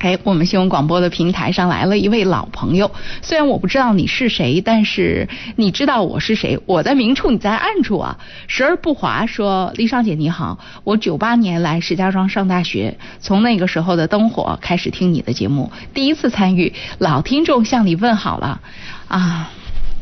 [0.03, 6.59] 哎，我们新闻广播的平台上来了一位老朋友，虽然我不知道你是谁，但是你知道我是谁。
[6.65, 8.19] 我在明处，你在暗处啊。
[8.47, 18.59] 时而不华说：“丽莎姐你好，我九八年来石家庄上大学，从那个时候的灯火开始听你的节目，第一次参与，老听众向你问好了
[19.07, 19.51] 啊。”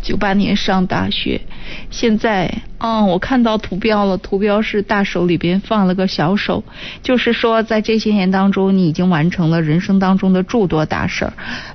[0.02, 1.42] 九八年上大学，
[1.90, 6.64] 现在，嗯，我看到图标了，图标是大手里边放了个小手，
[7.04, 11.34] 就是说在这些年当中，你已经完成了人生当中的诸多大事儿，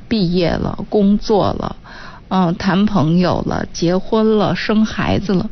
[0.08, 1.76] 毕业了，工作了，
[2.28, 5.48] 嗯，谈朋友了，结婚了，生孩子了，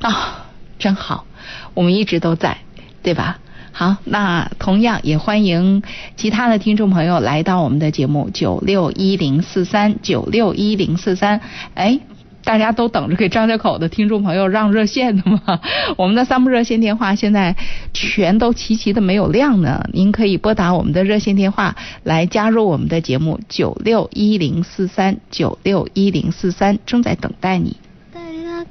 [0.00, 0.46] 啊，
[0.78, 1.26] 真好，
[1.74, 2.58] 我们一直都在，
[3.02, 3.38] 对吧？
[3.76, 5.82] 好，那同样也欢迎
[6.14, 11.40] 其他的听众朋友来到我们的节目九六一零四三九六一零四三。
[11.74, 11.98] 哎，
[12.44, 15.60] 大家都等着给张家口的听众朋友让热线的吗？
[15.98, 17.56] 我们的三部热线电话现在
[17.92, 19.84] 全都齐齐的没有亮呢。
[19.92, 27.76] 您可以拨打我们的热线电话来加入我们的节目九六一零四三九六一零四三，正在等待你。
[28.12, 28.20] 去，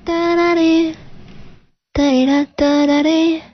[0.05, 0.93] 打扰了我
[1.93, 3.52] 最喜欢的。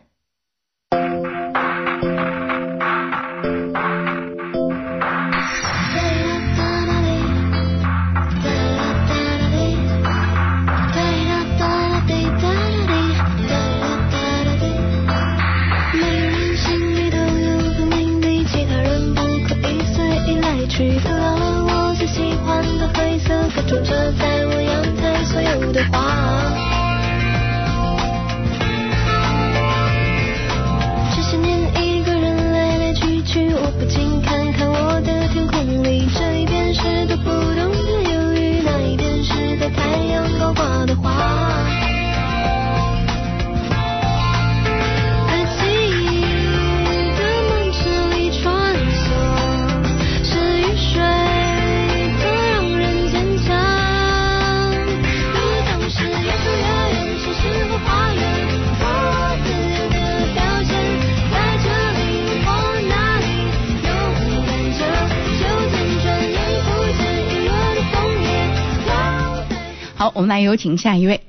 [69.99, 71.19] 好，我们来有请下一位。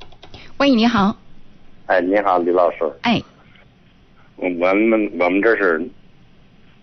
[0.58, 1.16] 喂，你好。
[1.86, 2.76] 哎，你好，李老师。
[3.02, 3.20] 哎。
[4.36, 5.84] 我们我们这是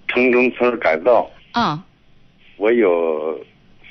[0.09, 1.31] 城中村改造。
[1.53, 1.81] 啊。
[2.57, 3.39] 我有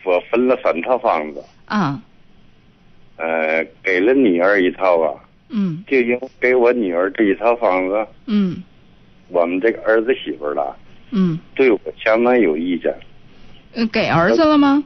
[0.04, 1.42] 我分了三套房子。
[1.64, 1.98] 啊。
[3.16, 5.14] 呃，给了女儿一套吧。
[5.48, 5.82] 嗯。
[5.88, 8.06] 就因给我女儿这一套房子。
[8.26, 8.62] 嗯。
[9.28, 10.76] 我们这个儿子媳妇了。
[11.12, 11.40] 嗯。
[11.54, 12.94] 对我相当有意见。
[13.72, 14.84] 嗯，给儿子了吗？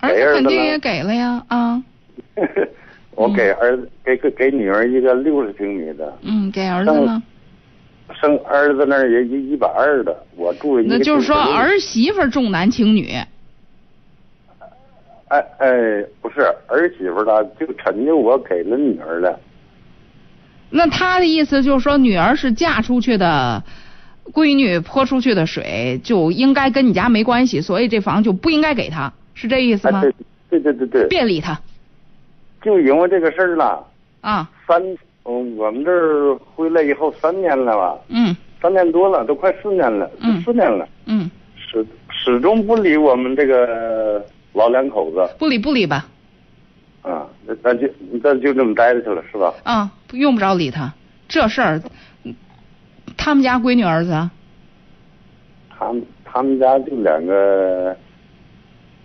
[0.00, 1.84] 儿子肯定也给了呀啊。
[3.14, 6.18] 我给儿子给给给女儿一个六十平米的。
[6.22, 7.22] 嗯，给儿子呢？
[8.20, 10.96] 生儿子那儿也一一百二的，我住一个。
[10.96, 13.10] 那就是说儿媳妇重男轻女。
[15.28, 19.38] 哎哎，不是儿媳妇她，就成就我给了女儿了。
[20.70, 23.62] 那他的意思就是说，女儿是嫁出去的。
[24.30, 30.02] 闺女泼出去的水就应该跟你家没关系，所以这房就不应该给他，是这意思吗？
[30.50, 31.08] 对对对对。
[31.08, 31.58] 别理他。
[32.62, 33.86] 就因为这个事儿了。
[34.20, 34.50] 啊。
[34.66, 34.82] 三，
[35.24, 37.98] 嗯，我们这儿回来以后三年了吧？
[38.08, 38.36] 嗯。
[38.60, 40.10] 三年多了，都快四年了，
[40.44, 40.88] 四年了。
[41.06, 41.30] 嗯。
[41.56, 45.28] 始始终不理我们这个老两口子。
[45.38, 46.06] 不理不理吧。
[47.02, 47.88] 啊，那咱就
[48.22, 49.54] 那就这么待着去了，是吧？
[49.62, 50.92] 啊，用不着理他，
[51.28, 51.80] 这事儿。
[53.16, 54.10] 他们家闺女儿子？
[55.70, 57.96] 他们他们家就两个，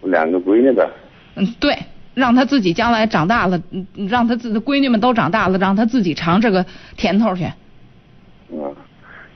[0.02, 0.90] 两个闺女呗。
[1.36, 1.78] 嗯，对，
[2.14, 7.46] 让他自己将来长大了，嗯，让他自闺女们都长大了，让他自己尝这个甜头去。
[8.52, 8.76] 嗯，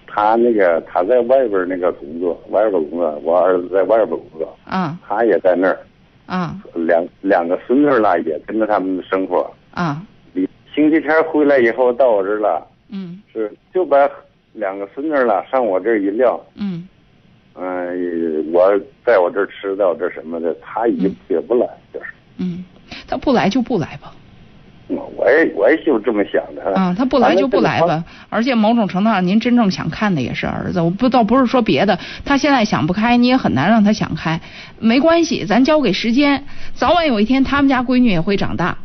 [0.05, 4.57] 他那个他在外边那个工作，外边工作，我儿子在外边工作。
[4.65, 4.97] 啊。
[5.07, 5.79] 他也在那儿。
[6.25, 6.55] 啊。
[6.73, 9.49] 两两个孙女了，也跟着他们生活。
[9.71, 10.01] 啊。
[10.73, 12.67] 星期天回来以后到我这儿了。
[12.89, 13.21] 嗯。
[13.33, 14.09] 是就把。
[14.53, 16.43] 两个孙女了，上我这儿一撂。
[16.55, 16.87] 嗯。
[17.53, 22.07] 嗯，我在我这儿吃，在我这什么的，他也也不来，就是。
[22.37, 22.63] 嗯，
[23.07, 24.13] 他不来就不来吧。
[24.89, 26.73] 我也我也就这么想的。
[26.73, 28.01] 啊，他不来就不来吧。
[28.29, 30.79] 而且某种程度上，您真正想看的也是儿子。
[30.79, 34.39] 我不倒不是说别的，他现在想不开，你也很难让他想开。
[34.79, 38.77] 没关系，咱交给时间，早晚有一天他们家闺女也会长大。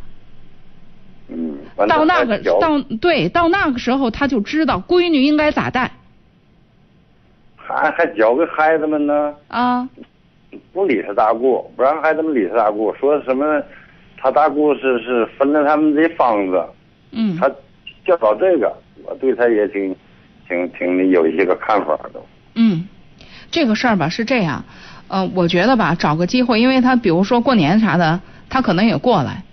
[1.29, 1.55] 嗯。
[1.87, 5.91] 到那个到对到那个时候，他就知道闺女应该咋带。
[7.55, 9.33] 还还教给孩子们呢。
[9.47, 9.87] 啊。
[10.71, 13.61] 不理他大姑，不让孩子们理他大姑，说什么？
[14.17, 16.63] 他大姑是是分了他们的房子。
[17.11, 17.37] 嗯。
[17.37, 17.49] 他
[18.05, 19.95] 教导这个，我对他也挺
[20.47, 22.21] 挺挺有一些个看法的。
[22.55, 22.87] 嗯，
[23.51, 24.63] 这个事儿吧是这样，
[25.07, 29.43] 呃，我觉得吧，找个机会，因为他比如说过年啥的，他可能也过来。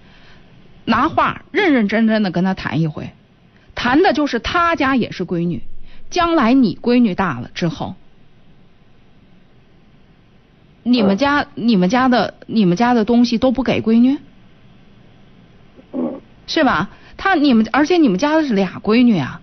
[0.85, 3.11] 拿话认认真真的跟他谈一回，
[3.75, 5.63] 谈的就是他家也是闺女，
[6.11, 7.95] 将来你闺女大了之后，
[10.90, 14.18] 你们家你们家的你们家的东西都不给闺女，
[16.46, 16.90] 是吧？
[17.16, 19.40] 他你们而且你们家的是俩闺女啊，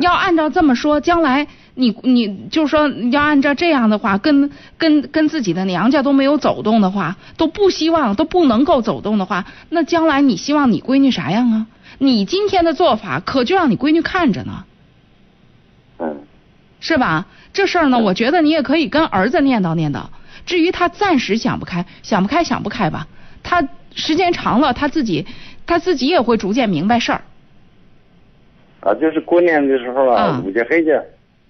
[0.00, 1.46] 要按照这么说，将来。
[1.78, 11.66] 你你就是说要按照这样的话，跟跟跟自己的娘家都没有走动的话，都不希望都不能够走动的话，那将来你希望你闺女啥样啊？
[11.98, 14.64] 你今天的做法可就让你闺女看着呢，
[15.98, 16.20] 嗯，
[16.80, 17.26] 是吧？
[17.52, 20.04] 这事儿呢，我觉得你也可以跟儿子念叨念叨。
[20.46, 23.06] 至于他暂时想不开，想不开想不开吧，
[23.42, 25.26] 他时间长了，他自己
[25.66, 27.20] 他自己也会逐渐明白事儿。
[28.80, 30.98] 啊，就是过年的时候啊，五节黑去。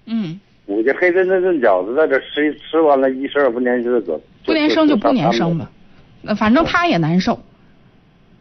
[0.06, 5.70] 嗯，五节黑的那顿饺子在这吃吃完了，一十二不年生的走，不年生就不年生吧，
[6.22, 7.34] 那反正他也难受。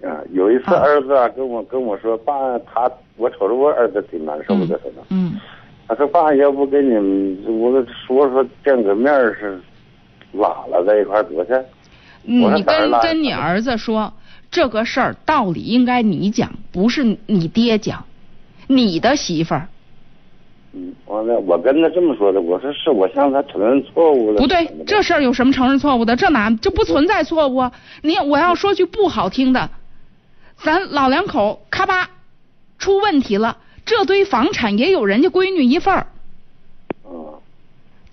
[0.04, 5.04] 啊，有一次儿子啊跟我跟我说，爸，他我瞅着我儿子挺难受的，可能。
[5.10, 5.36] 嗯。
[5.88, 7.72] 他说爸，要不跟你们我
[8.08, 9.60] 说说见个面是，
[10.38, 11.52] 拉了在一块多去。
[12.24, 14.14] 你跟跟你儿子说，
[14.50, 18.06] 这个事儿道理应该你讲，不是你爹讲，
[18.68, 19.68] 你的媳妇儿。
[20.74, 24.42] 嗯，完了，我跟他这么说的，我说是我向他承认错误了。
[24.42, 26.16] 不对，这事儿有什么承认错误的？
[26.16, 27.70] 这哪就不存在错误？
[28.02, 29.70] 你我要说句不好听的，
[30.58, 32.10] 咱老两口咔吧
[32.78, 36.08] 出问题了，这堆房产也有人家闺女一份儿。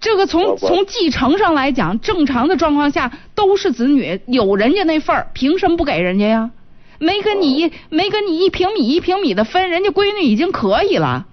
[0.02, 6.50] 这个从从继承上来讲，正常的状况下都是子女有人家那份儿，凭什么不给人家呀？
[6.98, 11.24] 没跟你一没跟你一平米一平米的分，人家闺女已经可以了。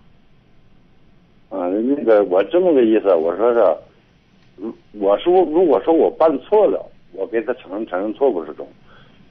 [1.49, 6.79] 啊，那个我这么个意思，我说是，我说如果说我办错了，
[7.11, 8.67] 我给他承认承认错误是中。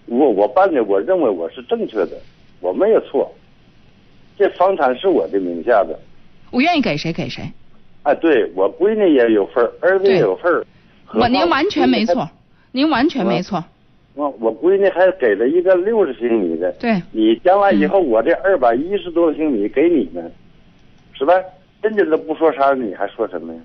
[0.06, 2.18] 如果我办的，我认为我是正确的，
[2.58, 3.32] 我没有错，
[4.36, 5.96] 这房产是我的名下的，
[6.50, 7.48] 我愿意给谁给谁。
[8.02, 10.64] 哎，对我闺女也有份儿，儿子也有份儿。
[11.14, 12.28] 我您完全没错，
[12.72, 13.62] 您完全没错。
[14.14, 20.32] 我我闺女还给了一个六十平米的，对，你将来以后我这二百一十多平米给你们，
[21.12, 21.32] 是吧？
[21.80, 23.60] 人家都不说啥，你还说什么呀？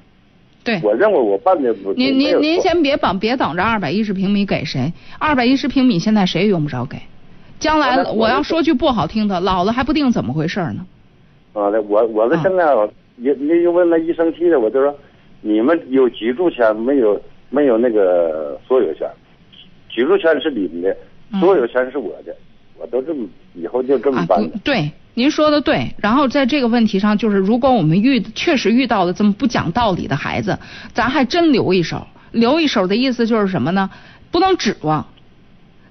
[0.63, 1.91] 对，我认为我办的不。
[1.93, 6.97] 您您您先别绑别等着二百一十平米给谁，二百一十平米现在谁也用不着给，
[7.59, 10.85] 将来我要说句不好听的，老了还不定怎么回事呢。
[11.53, 12.63] 啊，那我我的现在
[13.17, 14.95] 也你就问那医生气的，我就说，
[15.41, 19.07] 你们有居住权没有没有那个所有权，
[19.89, 20.97] 居住权是你们的，
[21.39, 22.35] 所有权是我的，
[22.77, 24.57] 我都这么以后就这么办的。
[24.63, 25.93] 对，您说的对。
[25.97, 30.57] 然后在这个问题上，就是如果我们遇确实遇到了这么不讲道理的孩子，
[30.93, 32.07] 咱还真留一手。
[32.31, 33.91] 留一手的意思就是什么呢？
[34.31, 35.05] 不能指望。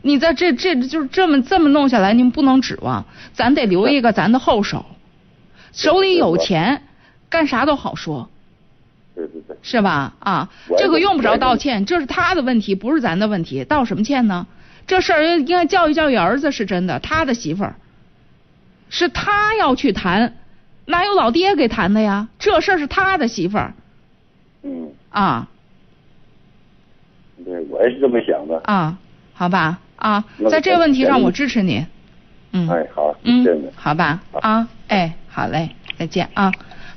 [0.03, 4.85] 你在这这就是这么这么弄下来，您不能指望，咱得留一个咱的后手。
[5.73, 6.83] 手里有钱，
[7.33, 8.29] 干啥都好说，
[9.15, 10.13] 对对对，是吧？
[10.19, 14.47] 啊，这个用不着道歉，这是他的问题，不是咱的问题，道什么歉呢？
[14.87, 17.77] 这事儿应该教育教育儿子是真的，他的媳妇儿，
[18.91, 20.35] 是他要去谈，
[20.85, 22.29] 哪有老爹给谈的呀？
[22.39, 23.73] 这事儿是他的媳妇儿，
[24.63, 25.49] 嗯，啊，
[27.47, 28.99] 对我也是这么想的，啊，
[29.33, 31.87] 好吧，啊，在这个问题上我支持你，
[32.53, 35.15] 嗯，哎，好，嗯好吧，啊，哎。
[35.35, 36.53] 好嘞，再见啊！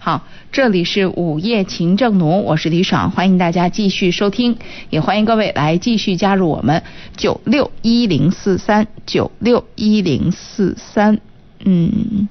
[0.06, 4.58] 好，这里是午夜情正浓，我是李爽，欢迎大家继续收听，
[4.92, 6.84] 也欢迎各位来继续加入我们
[7.18, 11.20] 九六一零四三九六一零四三，
[11.64, 12.30] 嗯，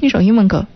[0.00, 0.66] 一首英文歌。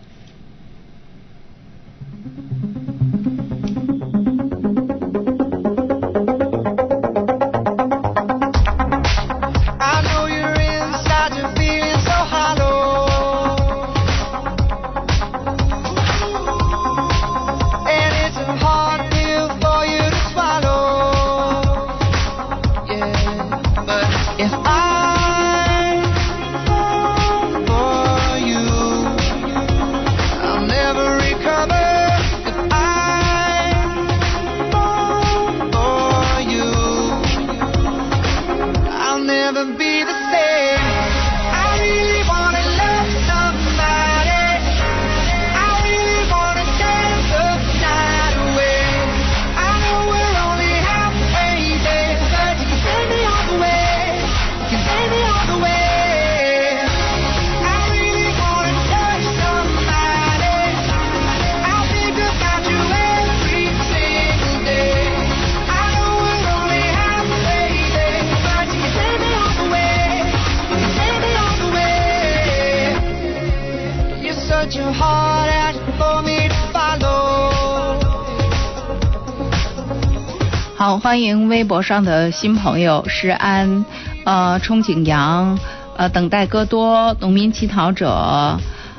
[80.76, 83.84] 好，欢迎微博上的新朋友石安，
[84.24, 85.58] 呃，憧憬阳，
[85.96, 88.56] 呃，等待戈多，农民乞讨者，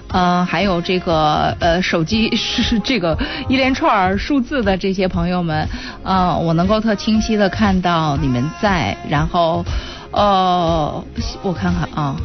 [0.10, 5.66] 呃，还有这个呃手机 是这个一连串数字的这些朋友们，
[6.04, 9.64] 呃，我能够特清晰的看到你们在，然后，
[10.12, 11.02] 呃，
[11.42, 12.16] 我看看啊，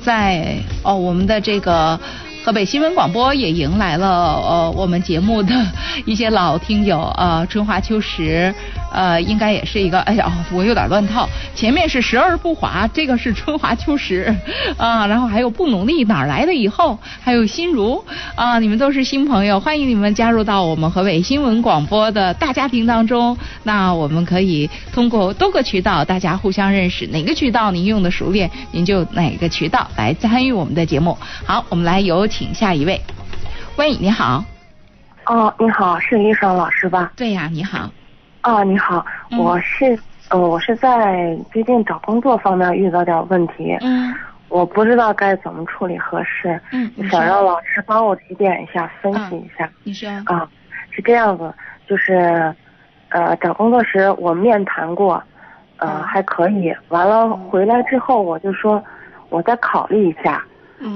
[0.00, 2.00] 在哦，我们的这个。
[2.44, 5.66] 河北新闻广播也迎来了呃我们节目的
[6.04, 8.54] 一些老听友呃春华秋实
[8.92, 14.36] 呃应该也是一个 哎呀我有点乱套前面是时而不华这个是春华秋实
[14.76, 31.16] 啊然后还有不努力哪来的以后还有心如啊你们都是新朋友欢迎你们加入到我们河北新闻广播的大家庭当中那我们可以通过多个渠道大家互相认识哪个渠道您用的熟练您就哪个渠道来参与我们的节目
[31.46, 32.28] 好我们来有。
[32.33, 33.00] 请下一位，
[33.76, 34.42] 喂，你好。
[35.26, 37.12] 哦，你好，是李爽老师吧？
[37.16, 37.90] 对呀，你好。
[38.42, 39.04] 哦，你好，
[39.38, 43.76] 我是，呃，我是在最近找工作方面遇到点问题。
[43.80, 44.14] 嗯。
[44.48, 46.60] 我不知道该怎么处理合适。
[46.72, 46.90] 嗯。
[47.10, 49.68] 想让老师帮我提点一下，分析一下。
[49.84, 50.08] 你说。
[50.26, 50.48] 啊，
[50.90, 51.52] 是这样子，
[51.88, 52.54] 就是，
[53.08, 55.22] 呃，找工作时我面谈过，
[55.78, 56.74] 呃，还可以。
[56.88, 58.82] 完了回来之后，我就说，
[59.30, 60.44] 我再考虑一下。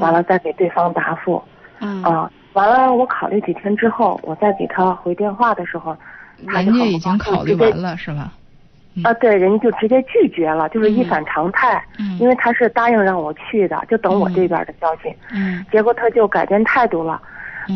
[0.01, 1.43] 完了再给对方答复，
[1.81, 2.03] 嗯。
[2.03, 5.97] 啊，完了我考虑几天之后，我再给他回电话的时候，
[6.47, 8.33] 人家已经考虑完了是吧？
[9.05, 17.21] 啊，对，人家就直接拒绝了，就是一反常态，嗯，因为他是答应让我去的，就等我这边的消息，嗯，结果他就改变态度了，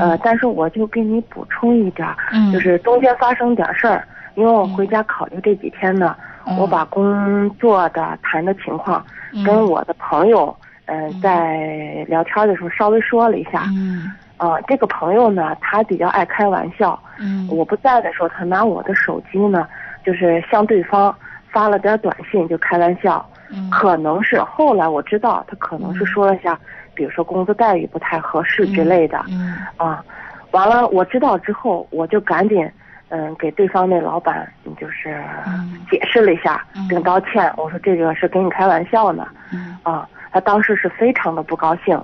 [0.00, 4.04] 呃，但是我就给你补充一点，嗯，就是中间发生点事儿，
[4.34, 6.16] 因为我回家考虑这几天呢，
[6.58, 9.04] 我把工作的谈的情况
[9.44, 10.54] 跟我的朋友。
[10.92, 13.64] 嗯，在聊天的时候稍微说了一下。
[13.68, 14.12] 嗯。
[14.36, 16.98] 啊，这个朋友呢，他比较爱开玩笑。
[17.18, 17.48] 嗯。
[17.50, 19.66] 我不在的时候，他拿我的手机呢，
[20.04, 21.14] 就是向对方
[21.50, 26.58] 发了点短信就开玩笑，嗯可能是后来我知道他可能是说了下，
[26.94, 30.02] 比如说工资待遇不太合适之类的，嗯啊，
[30.50, 32.68] 完了我知道之后，我就赶紧
[33.10, 42.00] 嗯给对方那老板就是嗯解释了一下，嗯并道歉，我说这个是跟你开玩笑呢，嗯啊，他当时是非常的不高兴，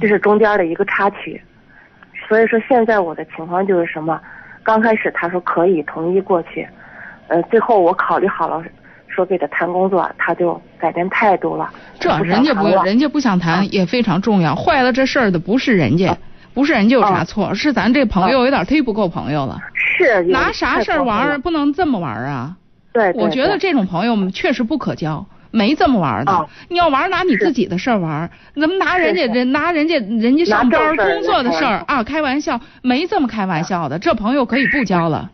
[0.00, 1.40] 这是中间的一个插曲，
[2.28, 4.20] 所以说现在我的情况就是什么，
[4.62, 6.68] 刚开始他说可以同意过去，
[7.28, 8.62] 呃，最后我考虑好了，
[9.08, 14.54] 说给他谈工作，他就改变态度了，这人家不人家不想谈也非常重要。
[14.54, 16.16] 坏了这事儿的不是人家，
[16.52, 19.58] 不是人家有啥错，是咱这朋友有点忒不够朋友了。
[19.72, 22.56] 是拿啥事儿玩儿不能这么玩儿啊？
[22.92, 25.24] 对，对我觉得这种朋友确实不可交，
[25.54, 26.32] 没这么玩儿的。
[26.32, 28.30] 啊你要玩儿拿你自己的事儿玩儿，
[28.60, 32.60] 怎么拿人家人拿人家人家上班工作的事儿啊开玩笑？
[32.82, 35.30] 没这么开玩笑的，这朋友可以不交了。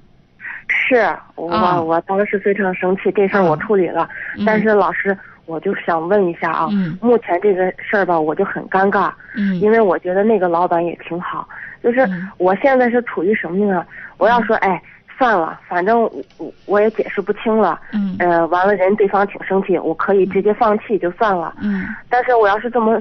[0.69, 1.81] 是我、啊。
[1.81, 4.45] 我当时非常生气，这事儿我处理了，嗯。
[4.45, 5.17] 但是老师，
[5.47, 6.97] 我就想问一下啊，嗯。
[7.01, 9.59] 目前这个事儿吧，我就很尴尬，嗯。
[9.61, 11.49] 因为我觉得那个老板也挺好，
[11.83, 12.29] 就是嗯。
[12.39, 13.85] 我现在是处于什么呢？
[14.19, 14.81] 我要说，哎，
[15.21, 22.99] 算了，反正我我我也解释不清了，嗯呃，完了人对方挺生气，我可以直接放弃就算了，嗯但是我要是这么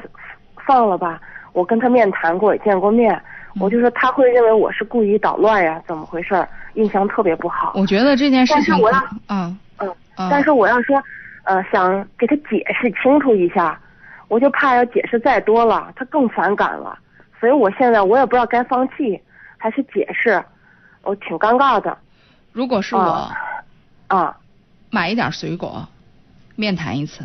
[0.67, 1.21] 放了吧，
[1.53, 3.15] 我跟他面谈过，也见过面，
[3.55, 6.45] 嗯我就说他会认为我是故意捣乱呀，怎么回事儿？
[6.73, 7.71] 印象特别不好。
[7.75, 8.99] 我觉得这件事情但是我要
[9.29, 11.01] 嗯嗯，啊但是我要说，
[11.43, 13.79] 呃，想给他解释清楚一下，
[14.27, 16.99] 我就怕要解释再多了，他更反感了。
[17.39, 19.17] 所以我现在我也不知道该放弃
[19.57, 20.43] 还是解释，
[21.03, 21.97] 我挺尴尬的。
[22.59, 23.31] 如果是我啊
[24.07, 24.37] 啊
[24.89, 25.87] 买一点水果，
[26.57, 27.23] 面谈一次。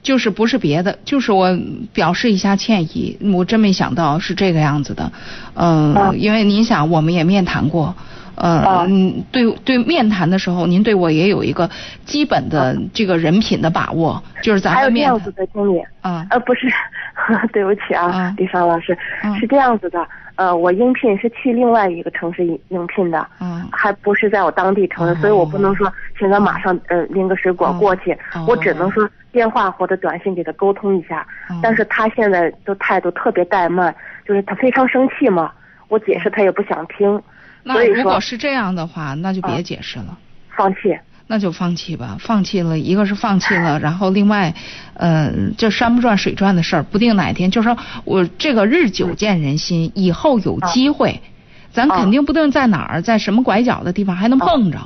[0.00, 1.58] 就是不是别的，就是我
[1.92, 5.10] 表示一下歉意，我真没想到是这个样子的，
[5.54, 7.96] 嗯、啊因为您想我们也面谈过，
[8.36, 8.86] 呃，啊。
[8.88, 11.68] 嗯，对对，面谈的时候您对我也有一个
[12.04, 16.26] 基本的这个人品的把握，就是咱啊还有们面谈这样子的经历，啊。
[16.30, 16.66] 呃，不是，
[17.52, 20.06] 对不起啊啊，李芳老师，嗯是这样子的，
[20.36, 31.26] 呃，我应聘是去另外一个城市应应聘的，嗯还不是在我当地城市，哦所以我不能说现在马上呃拎个水果哦过去，哦我只能说电话或者短信给他沟通一下。
[31.50, 31.60] 哦。
[31.62, 33.94] 但是他现在都态度特别怠慢，
[34.26, 35.52] 就是他非常生气嘛，
[35.88, 37.20] 我解释他也不想听，
[37.62, 40.18] 那如果是这样的话，那就别啊解释了。
[40.56, 40.98] 放弃。
[41.28, 44.52] 那就放弃吧，放弃了，一个是放弃了，然后另外，
[44.94, 51.22] 呃，这山不转水转的事儿，不定哪天，就是说我这个日久见人心，以后有机会，
[51.70, 54.78] 咱啊肯定不定在哪儿，在什么拐角的地方还能碰着，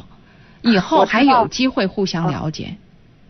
[0.62, 2.76] 以后还有机会互相了解。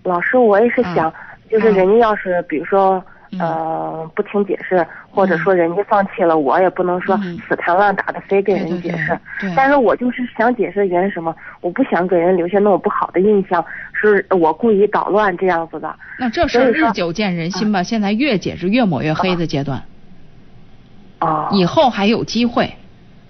[0.03, 1.15] 老师，我也是想，啊
[1.51, 3.03] 就是啊人家要是比如说。
[3.39, 9.19] 嗯呃，不听解释，或者说人家放弃了，我也不能说嗯死缠烂打的非给人解释。
[9.41, 15.95] 对但是我就是想解释原因什么，我不想给人留下那么不好的印象，是我故意捣乱这样子的。
[16.19, 19.83] 那这事日久见人心吧，现在越解释越抹越黑的阶段，
[21.19, 21.49] 啊。
[21.53, 22.75] 以后还有机会，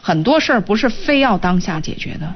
[0.01, 2.35] 很多事儿不是非要当下解决的，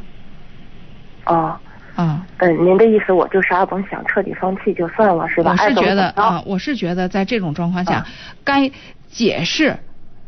[1.33, 1.61] 啊。
[1.95, 2.24] 啊。
[2.38, 5.53] 嗯，您的意思我就啥也甭想，彻底放弃就算了，是吧？
[5.53, 8.07] 我是觉得啊，我是觉得在这种状况下啊，
[8.45, 8.70] 该
[9.11, 9.76] 解释，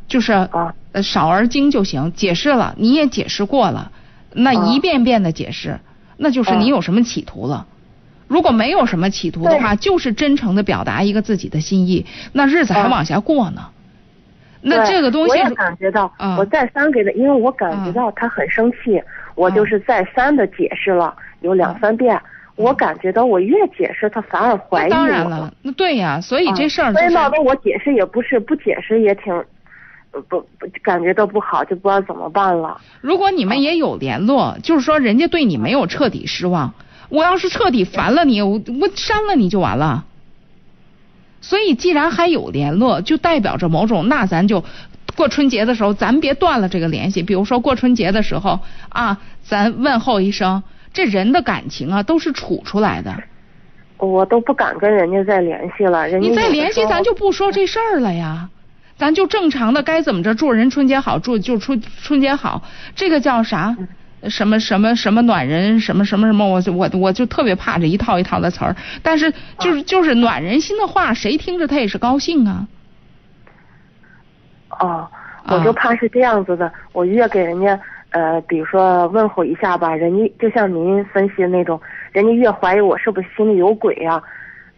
[0.09, 2.13] 就是啊呃少而精就行。
[2.13, 3.91] 解释了，你也解释过了，
[4.33, 5.81] 那啊一遍遍的解释，
[6.17, 7.67] 那就是你啊有什么企图了。
[8.29, 13.69] 如果没有什么企图的话，就是真诚的表达一个自己的心意，那日子还啊往下过呢。
[14.63, 19.03] 那这个东西我也，感觉到，啊我再三给他，因为我感觉到他很生气，
[19.35, 22.19] 我就是再三的解释了，有两三遍。
[22.55, 24.91] 我感觉到我越解释，他反而怀疑我。
[24.91, 29.35] 当然了，那对呀，所以啊这事儿就是所以闹得我解释也不是，不解释也挺，
[30.29, 30.47] 不
[30.83, 32.79] 感觉到不好，就不知道怎么办了。
[33.01, 36.75] 如果你们也有联络，就是说人家对你没有彻底失望，
[37.09, 40.05] 我要是彻底烦了你，我我删了你就完了。
[41.43, 44.65] 所以既然还有联络，就代表着某种，那咱就
[45.15, 47.23] 过春节的时候，咱别断了这个联系。
[47.23, 50.63] 比如说过春节的时候啊，咱问候一声，
[50.95, 53.13] 这人的感情啊都是处出来的。
[53.99, 58.49] 我都不敢跟人家再联系了，人家你再联系，咱就不说这事儿了呀。
[58.97, 62.63] 咱就正常的该怎么着，祝人春节好，祝就春春节好，
[62.95, 63.77] 这个叫啥？
[64.29, 68.77] 什么什么什么暖人，什么什么什么，我就我我就特别怕这一套一套的词儿。
[69.03, 72.67] 但是就是就是暖人心的话，谁听着他也是高兴啊。
[74.81, 75.09] 哦，
[75.49, 77.79] 我就啊怕是这样子的，我越给人家
[78.11, 81.81] 呃，比如说问候一下吧，人家就像您分析的那种，
[82.13, 84.23] 人家越怀疑我是不是心里有鬼呀、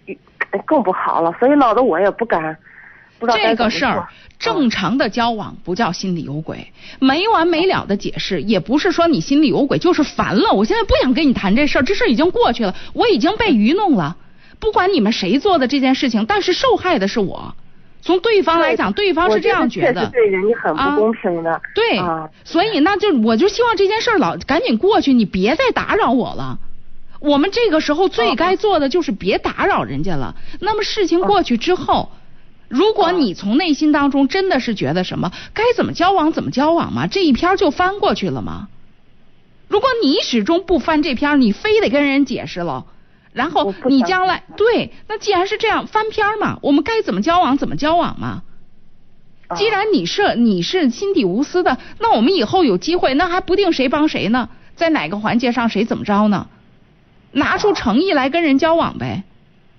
[0.06, 0.16] 越
[0.64, 2.56] 更不好了，所以闹得我也不敢，
[3.26, 4.08] 不不知道这个事儿，
[4.38, 10.52] 正常的交往不叫心里有鬼，没完没了的解释也不是说你心里有鬼，就是烦了。
[10.52, 14.16] 我现在不想跟你谈这事儿，这事儿已经过去了，我已经被愚弄了。
[14.60, 17.54] 不管你们谁做的这件事情，但是受害的是我。
[18.00, 21.60] 从对方来讲，对方是这样觉得，对人家很不公平的。
[21.74, 21.98] 对，
[22.44, 26.58] 所以那就我就希望这件事儿老赶紧过去，你别再打扰我了。
[27.20, 30.34] 我们这个时候最该做的就是别打扰人家了。
[30.60, 32.12] 那么事情过去之后，
[32.68, 38.68] 如果你从内心当中真的是觉得什么该怎么交往怎么交往嘛，这一篇就翻过去了吗？
[39.68, 42.86] 如果你始终不翻这篇，你非得跟人解释了。
[43.32, 48.42] 然后你将来对，那既然是这样翻篇嘛，我们该怎么交往怎么交往嘛。
[49.56, 56.46] 既然你是你是心底无私的，那我们以后有机会，那还不定谁帮谁呢，在哪个环节上谁怎么着呢？
[57.32, 59.24] 拿出诚意来跟人交往呗，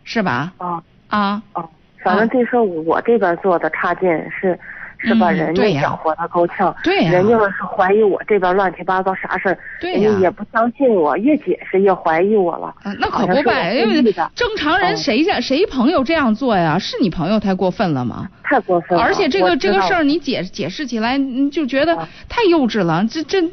[0.04, 0.54] 是吧？
[0.58, 1.70] 啊啊啊！
[2.06, 4.58] 反正这事我这边做的差劲是。
[4.98, 12.74] 是把人家搅和的够呛，对呀，人家是怀疑我这边乱七八糟啥事儿，人家也不相信我，越解释越怀疑我了。
[12.98, 16.80] 那可不呗，因为正常人谁家谁朋友这样做呀？
[16.80, 18.28] 是你朋友太过分了吗？
[18.42, 19.04] 太过分了。
[19.04, 21.96] 而且这个这个事儿你解解释起来，你就觉得
[22.30, 23.06] 太幼稚了。
[23.08, 23.44] 这这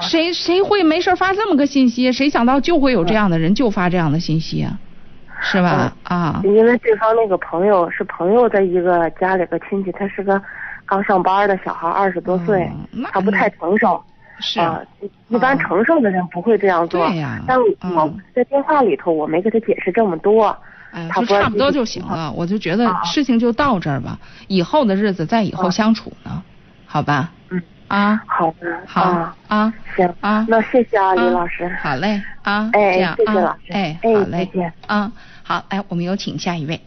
[0.00, 2.10] 谁谁会没事发这么个信息？
[2.10, 4.72] 谁想到就会有这样的人就发这样的信息啊？
[5.40, 5.92] 是吧？
[6.04, 6.40] 啊。
[6.44, 10.40] 因为对方那个朋友是朋友的一个家里个亲戚，他是个。
[10.88, 12.70] 刚上班的小孩二十多岁，
[13.10, 14.00] 他不太成熟，
[14.38, 14.80] 是啊，
[15.26, 17.04] 一般成熟的人不会这样做。
[17.08, 17.58] 对呀，但
[17.92, 20.56] 我在电话里头我没给他解释这么多，
[21.10, 22.30] 他差不多就行了。
[22.30, 24.16] 我就觉得事情就到这儿吧，
[24.46, 26.40] 以后的日子再以后相处呢，
[26.86, 27.32] 好吧？
[27.50, 31.70] 嗯啊，好的，好啊，行啊，那谢谢啊，李老师。
[31.80, 35.12] 好嘞啊，哎，谢谢老师，哎，好嘞，再见啊，
[35.42, 36.80] 好，哎，我们有请下一位。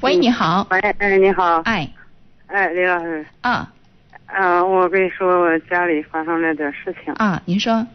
[0.00, 0.66] 喂，你好。
[0.70, 1.60] 喂，哎，你好。
[1.62, 1.88] 哎。
[2.46, 3.24] 哎，李老师。
[3.42, 3.70] 啊。
[4.26, 7.12] 啊，我跟你说，我家里发生了点事情。
[7.14, 7.86] 啊，您说。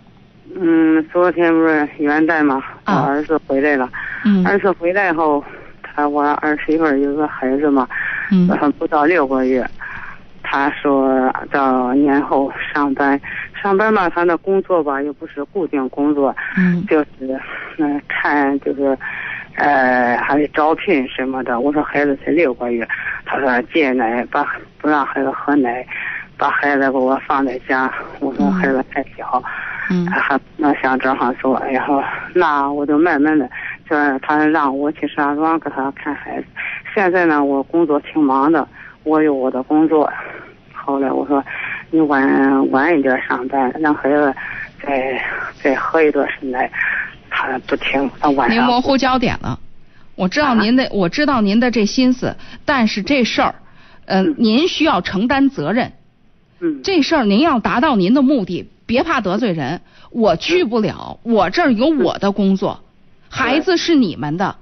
[0.55, 3.89] 嗯，昨天不是元旦嘛，我儿子回来了。
[4.23, 4.45] 嗯。
[4.45, 5.43] 儿子回来后，
[5.81, 7.87] 他我儿媳妇有个孩子嘛，
[8.31, 9.67] 嗯，不到六个月。
[10.45, 13.19] 他说到年后上班，
[13.61, 17.39] 上班嘛，他那工作吧又不是固定工作，嗯，就是
[17.77, 18.97] 嗯看就是。
[19.57, 21.61] 呃，还得招聘什么的。
[21.61, 22.85] 我说孩子才六个月，
[23.25, 24.45] 他说戒奶，把
[24.77, 25.81] 不让孩子喝奶，
[26.37, 27.89] 把孩子给我放在家。
[28.19, 29.41] 我说孩子太小，
[29.89, 31.57] 嗯，他还那想这样做。
[31.71, 33.49] 然后那我就慢慢的，
[33.89, 36.47] 就是他让我去石家庄给他看孩子。
[36.93, 38.67] 现在呢，我工作挺忙的，
[39.05, 40.11] 我有我的工作。
[40.73, 41.41] 后来我说
[41.89, 44.35] 你晚晚一点上班，让孩子
[44.83, 45.21] 再
[45.61, 46.69] 再喝一段奶。
[47.29, 48.57] 他不听，他晚上。
[48.57, 49.59] 您模糊焦点了，
[50.15, 53.55] 我知道您的，我知道您的这心思，但是这事儿，
[54.05, 55.91] 嗯，您需要承担责任。
[56.59, 56.81] 嗯。
[56.81, 59.81] 这事儿您要达到您的目的，别怕得罪人。
[60.11, 62.81] 我去不了，我这儿有我的工作，
[63.29, 64.55] 孩子是你们的。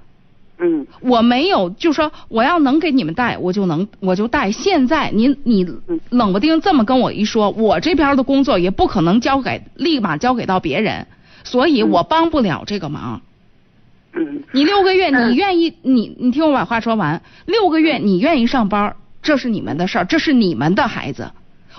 [0.58, 0.86] 嗯。
[1.00, 4.50] 我没有，就说我要能给你们带，我就能，我就带。
[4.52, 5.66] 现在您你
[6.10, 11.06] 冷不丁这么跟我一说，我这边的工作也不可能交给，立马交给到别人。
[11.44, 13.20] 所以我帮不了这个忙。
[14.14, 17.20] 嗯，你六个月你愿意，你你听我把话说完。
[17.46, 21.32] 六个月你愿意上班，这是你们的事儿，这是你们的孩子，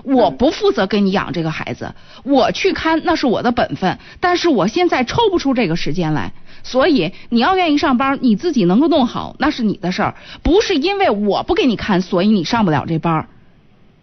[0.03, 3.97] 我不负责给你养这个孩子，我去看那是我的本分。
[4.19, 6.33] 但是我现在抽不出这个时间来，
[6.65, 13.27] 所以你要愿意上班，你自己能够弄好，那是你的事儿，不是因为我不给你看，所以你上不了这班。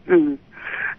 [0.06, 0.38] 嗯。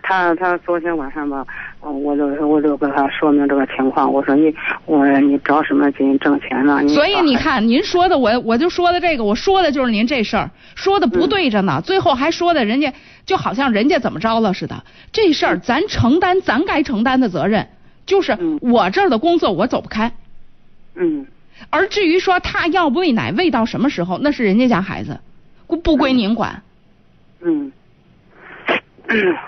[0.06, 1.48] 他他昨天晚上吧，
[1.80, 4.12] 我就我就跟他说明这个情况。
[4.12, 4.54] 我说你
[4.86, 6.86] 我你着什么急挣钱呢？
[6.90, 11.82] 所以你看，您说的我我就说的这个，我说的就是您这事儿，说的不对着呢。
[11.82, 12.92] 最后还说的人家
[13.26, 14.84] 就好像人家怎么着了似的。
[15.14, 17.70] 这事儿咱承担咱该承担的责任，
[18.06, 20.12] 就是我这儿的工作我走不开。
[20.96, 21.26] 嗯。
[21.70, 25.20] 而至于说他要喂奶喂到什么时候，那是人家家孩子，
[25.68, 26.62] 不不归您管。
[27.42, 27.72] 嗯。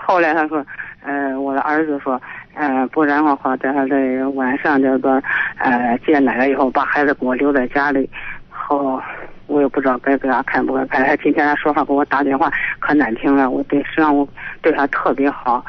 [0.04, 0.64] 后来他说，
[1.02, 2.20] 呃，我的儿子说，
[2.54, 5.20] 呃，不然的话，在他在晚上这个，
[5.58, 8.08] 呃，接奶了以后，把孩子给我留在家里，
[8.48, 9.00] 后
[9.46, 11.04] 我也不知道该给他看不该看。
[11.04, 14.28] 他今天他说话给我打电话可难听了，我对实际上我
[14.62, 15.64] 对他特别好。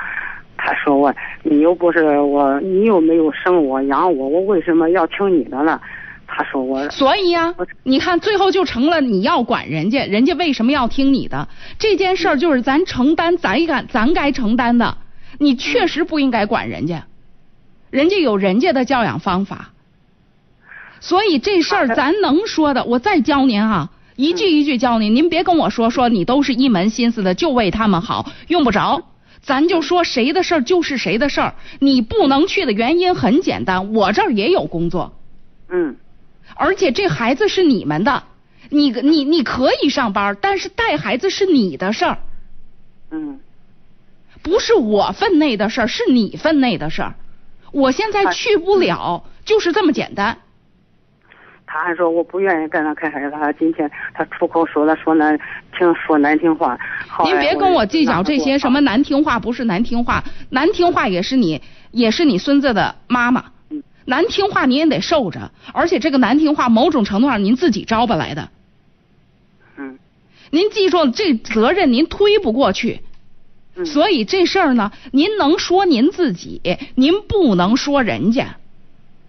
[0.57, 1.13] 他说我，
[1.43, 5.79] 你又不是我，你又没有生我养我，我为什么要听你的呢？
[6.27, 11.47] 他说我，所以呀，你看最后就成了你要管人家，人家为什么要听你的？
[11.79, 14.97] 这件事儿就是咱承担，咱该咱该承担的。
[15.39, 17.05] 你确实不应该管人家，
[17.89, 19.69] 人家有人家的教养方法。
[20.99, 25.15] 所以这事儿咱能说的，我再教您啊，一句一句教您。
[25.15, 29.01] 您别跟我说说你都是一门心思的就为他们好，用不着。
[29.41, 31.55] 咱就说谁的事儿就是谁的事儿。
[31.79, 35.17] 你不能去的原因很简单，我这儿也有工作。
[35.69, 35.95] 嗯。
[36.55, 38.23] 而且这孩子是你们的，
[38.69, 42.17] 你你你可以上班，但是带孩子是你的事儿。
[43.11, 43.39] 嗯。
[44.43, 47.15] 不是我分内的事儿，是你分内的事儿。
[47.71, 50.37] 我现在去不了，就是这么简单。
[51.65, 55.37] 他还说我不愿意跟他看孩子，他今天他出口说了说难
[55.77, 56.79] 听说难听话。
[57.25, 63.43] 您别跟我计较这些什么难听话不是难听话，难听话也是你也是你孙子的妈妈，
[64.07, 68.49] 难听话您也得受着，而且这个难听话某种程度上您自己招吧来的。
[69.77, 69.99] 嗯。
[70.49, 73.01] 您记住这责任您推不过去，
[73.75, 76.61] 嗯所以这事儿呢，您能说您自己，
[76.95, 78.55] 您不能说人家。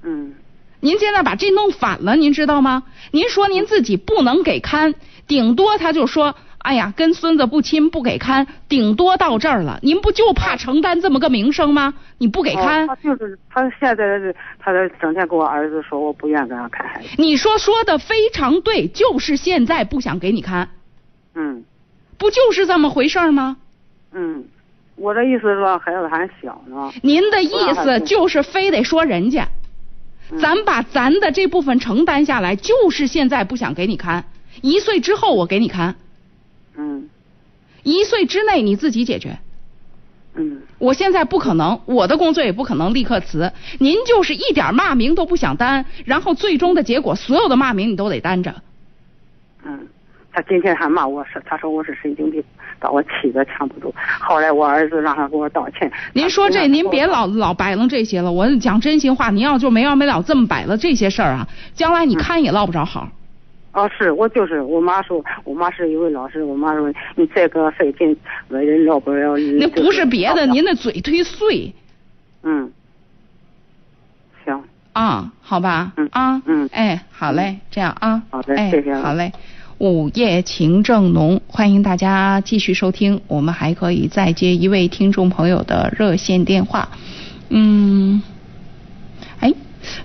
[0.02, 0.34] 嗯。
[0.80, 2.84] 您现在把这弄反了，您知道吗？
[3.10, 4.94] 您说您自己不能给看，
[5.28, 9.78] 顶多他就说，哎呀，跟孙子不亲不给看，顶多到这儿了。
[9.82, 11.94] 您不就怕承担这么个名声吗？
[12.16, 17.08] 你不给看，他就是他现在是，他在整天跟我儿子说，我不愿意给他看孩子。
[17.18, 20.70] 你说说的非常对，就是现在不想给你看。
[21.34, 21.62] 嗯，
[22.16, 23.58] 不就是这么回事吗？
[24.12, 24.44] 嗯，
[24.96, 26.90] 我的意思是说孩子还小呢。
[27.02, 29.46] 您的意思就是非得说人家。
[30.40, 34.24] 咱把咱的这部分承担下来，就是现在不想给你看。
[34.62, 35.94] 一岁之后我给你看。
[36.76, 37.08] 嗯。
[37.82, 39.38] 一岁之内你自己解决。
[40.34, 40.62] 嗯。
[40.78, 43.52] 我现在不可能，我的工作也不可能立刻辞。
[43.78, 48.54] 您就是一点骂名都不想担，然后最终的结果，所有的骂名你都得担着。
[49.64, 49.86] 嗯。
[50.32, 52.42] 他今天还骂我是，他说我是神经病。
[52.80, 55.90] 把我气的呛不住，后来我儿子让他给我道歉。
[56.12, 58.30] 您说这，您别老老摆弄这些了。
[58.30, 63.08] 我讲真心话，您要就没完没了这么摆了这些事儿啊，将来你看也落不着好。
[63.72, 68.16] 哦，是我就是我妈说，我妈是一位老师，我妈说你再给我费劲，
[68.48, 69.36] 我人落不了。
[69.36, 71.72] 那不是别的，您的嘴忒碎。
[72.42, 72.72] 嗯。
[74.44, 74.64] 行。
[74.92, 75.92] 啊，好吧。
[75.96, 76.08] 嗯。
[76.12, 76.42] 啊。
[76.46, 76.68] 嗯。
[76.72, 78.22] 哎，好嘞，这样啊。
[78.30, 78.94] 好的，谢谢。
[78.96, 79.32] 好嘞。
[79.78, 83.20] 午夜情正浓，欢迎大家继续收听。
[83.28, 86.88] 我们还可以再接一位听众朋友的热线电话。
[87.48, 88.37] 嗯，哎，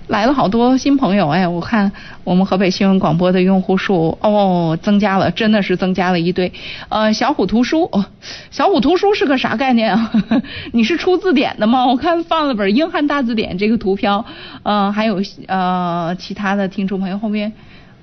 [0.08, 1.90] 来了好多新朋友哎，我看
[2.24, 6.52] 我们河北新闻广播的用户数哦增加了，真的是增加了一堆。
[6.88, 8.04] 呃，小虎图书哦，
[8.50, 10.10] 小虎图书是个啥概念啊？
[10.72, 11.86] 你是出字典的吗？
[11.86, 14.24] 我看放了本英汉大字典这个图标。
[14.62, 17.52] 呃，还有呃其他的听众朋友后面。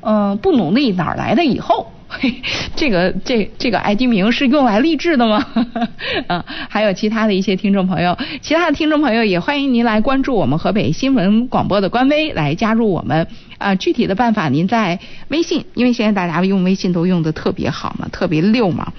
[0.01, 1.91] 嗯，不努力哪儿来的以后？
[2.13, 2.41] 嘿，
[2.75, 5.45] 这个这这个 ID 名是用来励志的吗？
[6.27, 13.25] 啊，还有其他的一些听众朋友，其他的听众朋友也欢迎您来关注我们河北新闻广播的官微，来加入我们。
[13.57, 14.99] 啊，具体的办法您在
[15.29, 18.91] 微信，因为现在大家用微信都用的特别好嘛，特别溜嘛，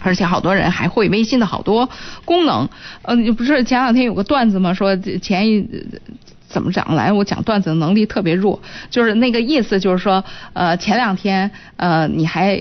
[0.00, 1.88] 而且好多人还会微信的好多
[2.24, 2.68] 功能。
[3.02, 4.72] 嗯，不是前两天有个段子嘛？
[4.72, 5.66] 说前一。
[6.48, 7.12] 怎么讲来？
[7.12, 8.58] 我讲段子的能力特别弱，
[8.90, 10.24] 就是那个意思，就是说，
[10.54, 12.58] 呃，前两天，呃，你还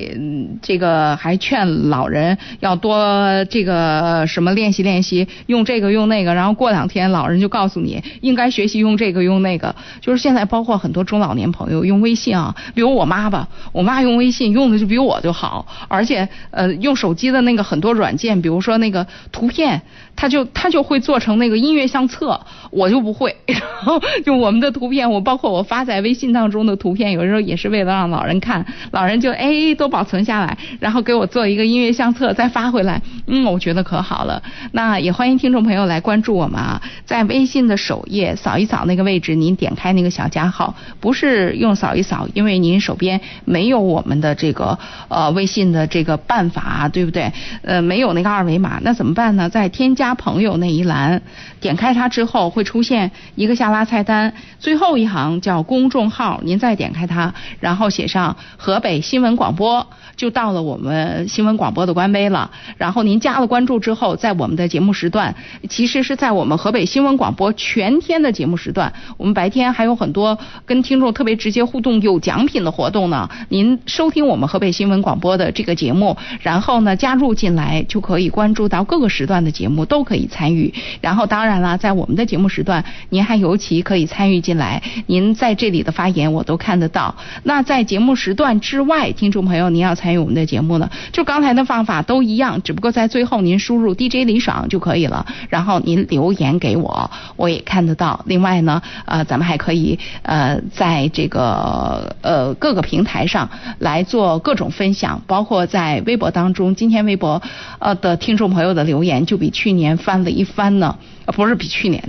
[0.61, 9.73] 这个还劝老人要多这个什么练习练习，用这个用那个，然后过两天老人就告诉你应该学习用这个用那个。
[10.01, 19.81] 就是现在包括很多中老年朋友用微信啊，比如我妈吧，我妈用微信用的就比我就好，而且呃，用手机的那个很多软件，比如说那个图片。
[20.17, 22.41] 他就他就会做成那个音乐相册，
[22.71, 23.33] 我就不会。
[23.47, 32.99] 然后就我们的图片，我包括我发在微信当中的图片，有时候也是为了让老人看，老人就哎都保存下来，然后给我做一个音乐相册再发回来。
[33.27, 34.41] 嗯，我觉得可好了。
[34.71, 47.31] 那也欢迎听众朋友来关注我们啊，在微信的首页扫一扫那个位置，您点开那个小加号，不是用扫一扫，因为您手边没有我们的这个呃微信的这个办法，对不对？
[47.61, 49.47] 呃，没有那个二维码，那怎么办呢？
[49.47, 50.06] 在添加。
[50.07, 51.21] 加朋友那一栏，
[51.59, 59.85] 点开它之后会出现一个下拉菜单，最后一行叫公众号，您再点开它，然后写上河北新闻广播。
[60.15, 65.35] 就到了我们新闻广播的官微了，然后您加了关注之后，在我们的节目时段，
[65.69, 73.29] 其实是在我们河北新闻广播全天的节目时段，我们白天还有很多跟听众特别直接互动、有奖品的活动呢。
[73.49, 80.71] 您收听我们河北新闻广播的这个节目，然后呢加入进来就可以关注到各个时段的节目，都都可以参与。
[81.01, 84.83] 然后当然了，在我们的节目时段，您还尤其可以参与进来。
[85.07, 87.15] 您在这里的发言我都看得到。
[87.41, 98.23] 那在节目时段之外，听众朋友您要参与我们的节目呢，就刚才的方法都一样，只不过在最后您输入 DJ 李爽就可以了，然后您留言给我，我也看得到。
[98.27, 107.41] 另外呢，呃，咱们还可以呃在这个呃各个平台上来做各种分享，包括在微博当中，今天微博
[107.79, 112.03] 呃的听众朋友的留言就比去年翻了一番呢，不是比去年，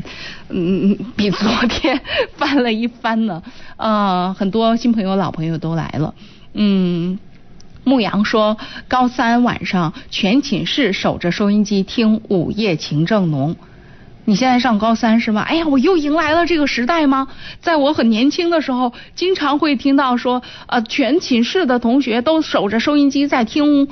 [0.49, 2.01] 嗯 比昨天
[2.37, 3.43] 翻了一番呢，
[3.77, 6.15] 呃很多新朋友老朋友都来了，
[6.55, 7.19] 嗯。
[7.85, 13.55] 牧羊说，高三晚上全寝室守着收音机听《午夜情正浓》。
[14.27, 15.41] 你现在上高三是吗？
[15.41, 17.29] 哎呀，我又迎来了这个时代吗？
[17.63, 23.89] 在我很年轻的时候，经常会听到说，呃，全寝室的同学都守着收音机在听。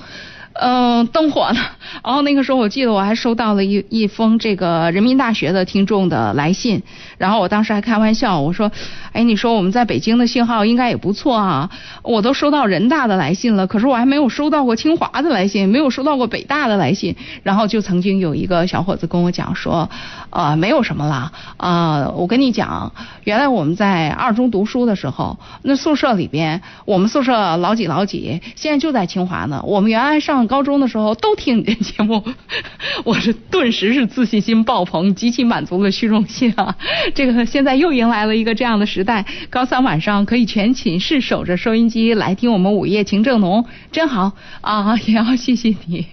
[0.59, 1.61] 嗯，灯火呢？
[2.03, 6.83] 然后那个时候，我记得我还收到了一一封这个人民大学的听众的来信，
[7.19, 8.73] 然后我当时还开玩笑，我说
[9.13, 11.71] ：“哎，你说我们在北京的信号应该也不错啊，
[12.03, 19.91] 我都收到人大的来信了，可是我还没有收到过清华的来信，没有收到过北大的来信。”然后就曾经有一个小伙子跟我讲说
[20.31, 22.93] ：“啊，没有什么啦啊，我跟你讲，
[23.25, 29.61] 原来我们在二中读书的时候，那宿舍里边，我们宿舍老几老几，现在就在清华呢。
[29.63, 32.23] 我们原来上。”高中的时候都听你这节目，
[33.05, 36.77] 我是顿时是自信心爆棚，极其满足的虚荣心啊！
[37.15, 44.97] 这个现在又迎来了一个这样的时代，高三晚上可以全寝室守着收音机来听我们午夜情正浓，真好啊！
[45.07, 46.07] 也要谢谢你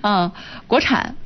[0.00, 0.32] 啊！
[0.66, 1.16] 国产，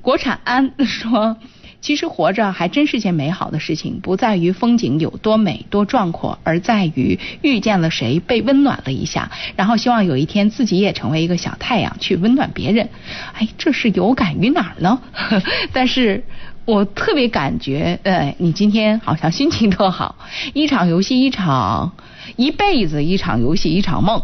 [0.00, 1.36] 国产安说。
[1.82, 12.88] 其实活着还真是件美好的事情，不在于风景有多美多壮阔，而在于遇见了谁被温暖了一下，然后希望有一天自己也成为一个小太阳去温暖别人。
[13.34, 15.00] 哎，这是有感于哪儿呢？
[15.74, 16.22] 但是
[16.64, 20.16] 我特别感觉，呃，你今天好像心情特好。
[20.54, 21.92] 一场游戏，一场
[22.36, 24.22] 一辈子，一场游戏，一场梦。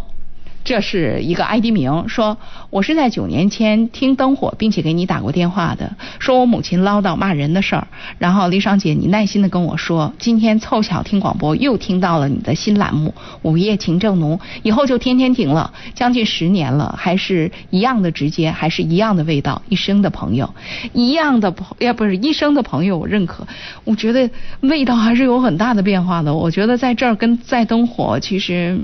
[0.69, 2.37] 这是一个 ID 名，说
[2.69, 7.89] 我是在九年前听灯火，并且给你打过电话的，说我母亲唠叨骂人的事儿。
[8.19, 20.53] 然后李爽姐，你耐心的跟我说，今天凑巧听广播又听到了你的新栏目《午夜情正浓》，以后就天天听了，将近十年了，还是一样的直接，还是一样的味道，一生的朋友，
[20.93, 23.47] 一样的朋，要不是一生的朋友，我认可。
[23.85, 24.29] 我觉得
[24.61, 26.35] 味道还是有很大的变化的。
[26.35, 28.79] 我觉得在这儿跟在灯火其实。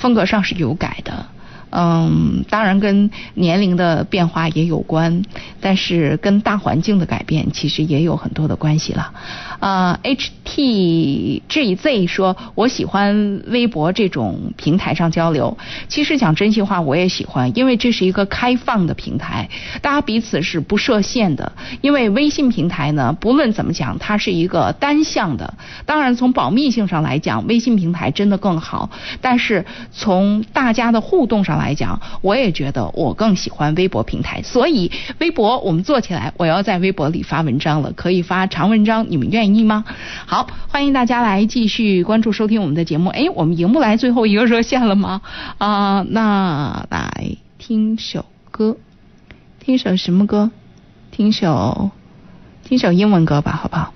[0.00, 1.26] 风格上是有改的，
[1.70, 5.22] 嗯，当然跟年龄的变化也有关，
[5.60, 9.12] 但是跟大环境的改变其实也有很多的关系了。
[9.60, 15.56] 啊，H T G Z 说，我喜欢微博这种平台上交流。
[15.88, 19.48] 其实讲真心话，我也喜欢，因为这是一个开放的平台，
[19.82, 21.52] 大家彼此是不设限的。
[21.82, 25.54] 因为微信平台呢，不论怎么讲，它是一个单向的。
[25.84, 28.90] 当然，从保密性上来讲，微信平台真的更好。
[29.20, 34.42] 但是从大家的互动上来讲，我也觉得我更喜欢微博平台。
[34.42, 34.90] 所以，
[35.20, 39.60] 微博我们做起来，我要在微博里发文章了，可以发长文章，你们愿意？
[39.60, 39.84] 吗？
[40.24, 43.10] 好，欢迎大家来继续关注收听我们的节目。
[43.10, 45.20] 哎，我们迎不来最后一个热线了吗？
[45.58, 48.78] 啊，那来听首歌，
[49.62, 50.50] 听首什么歌？
[51.10, 51.90] 听首
[52.64, 53.92] 听首英文歌吧，好不好？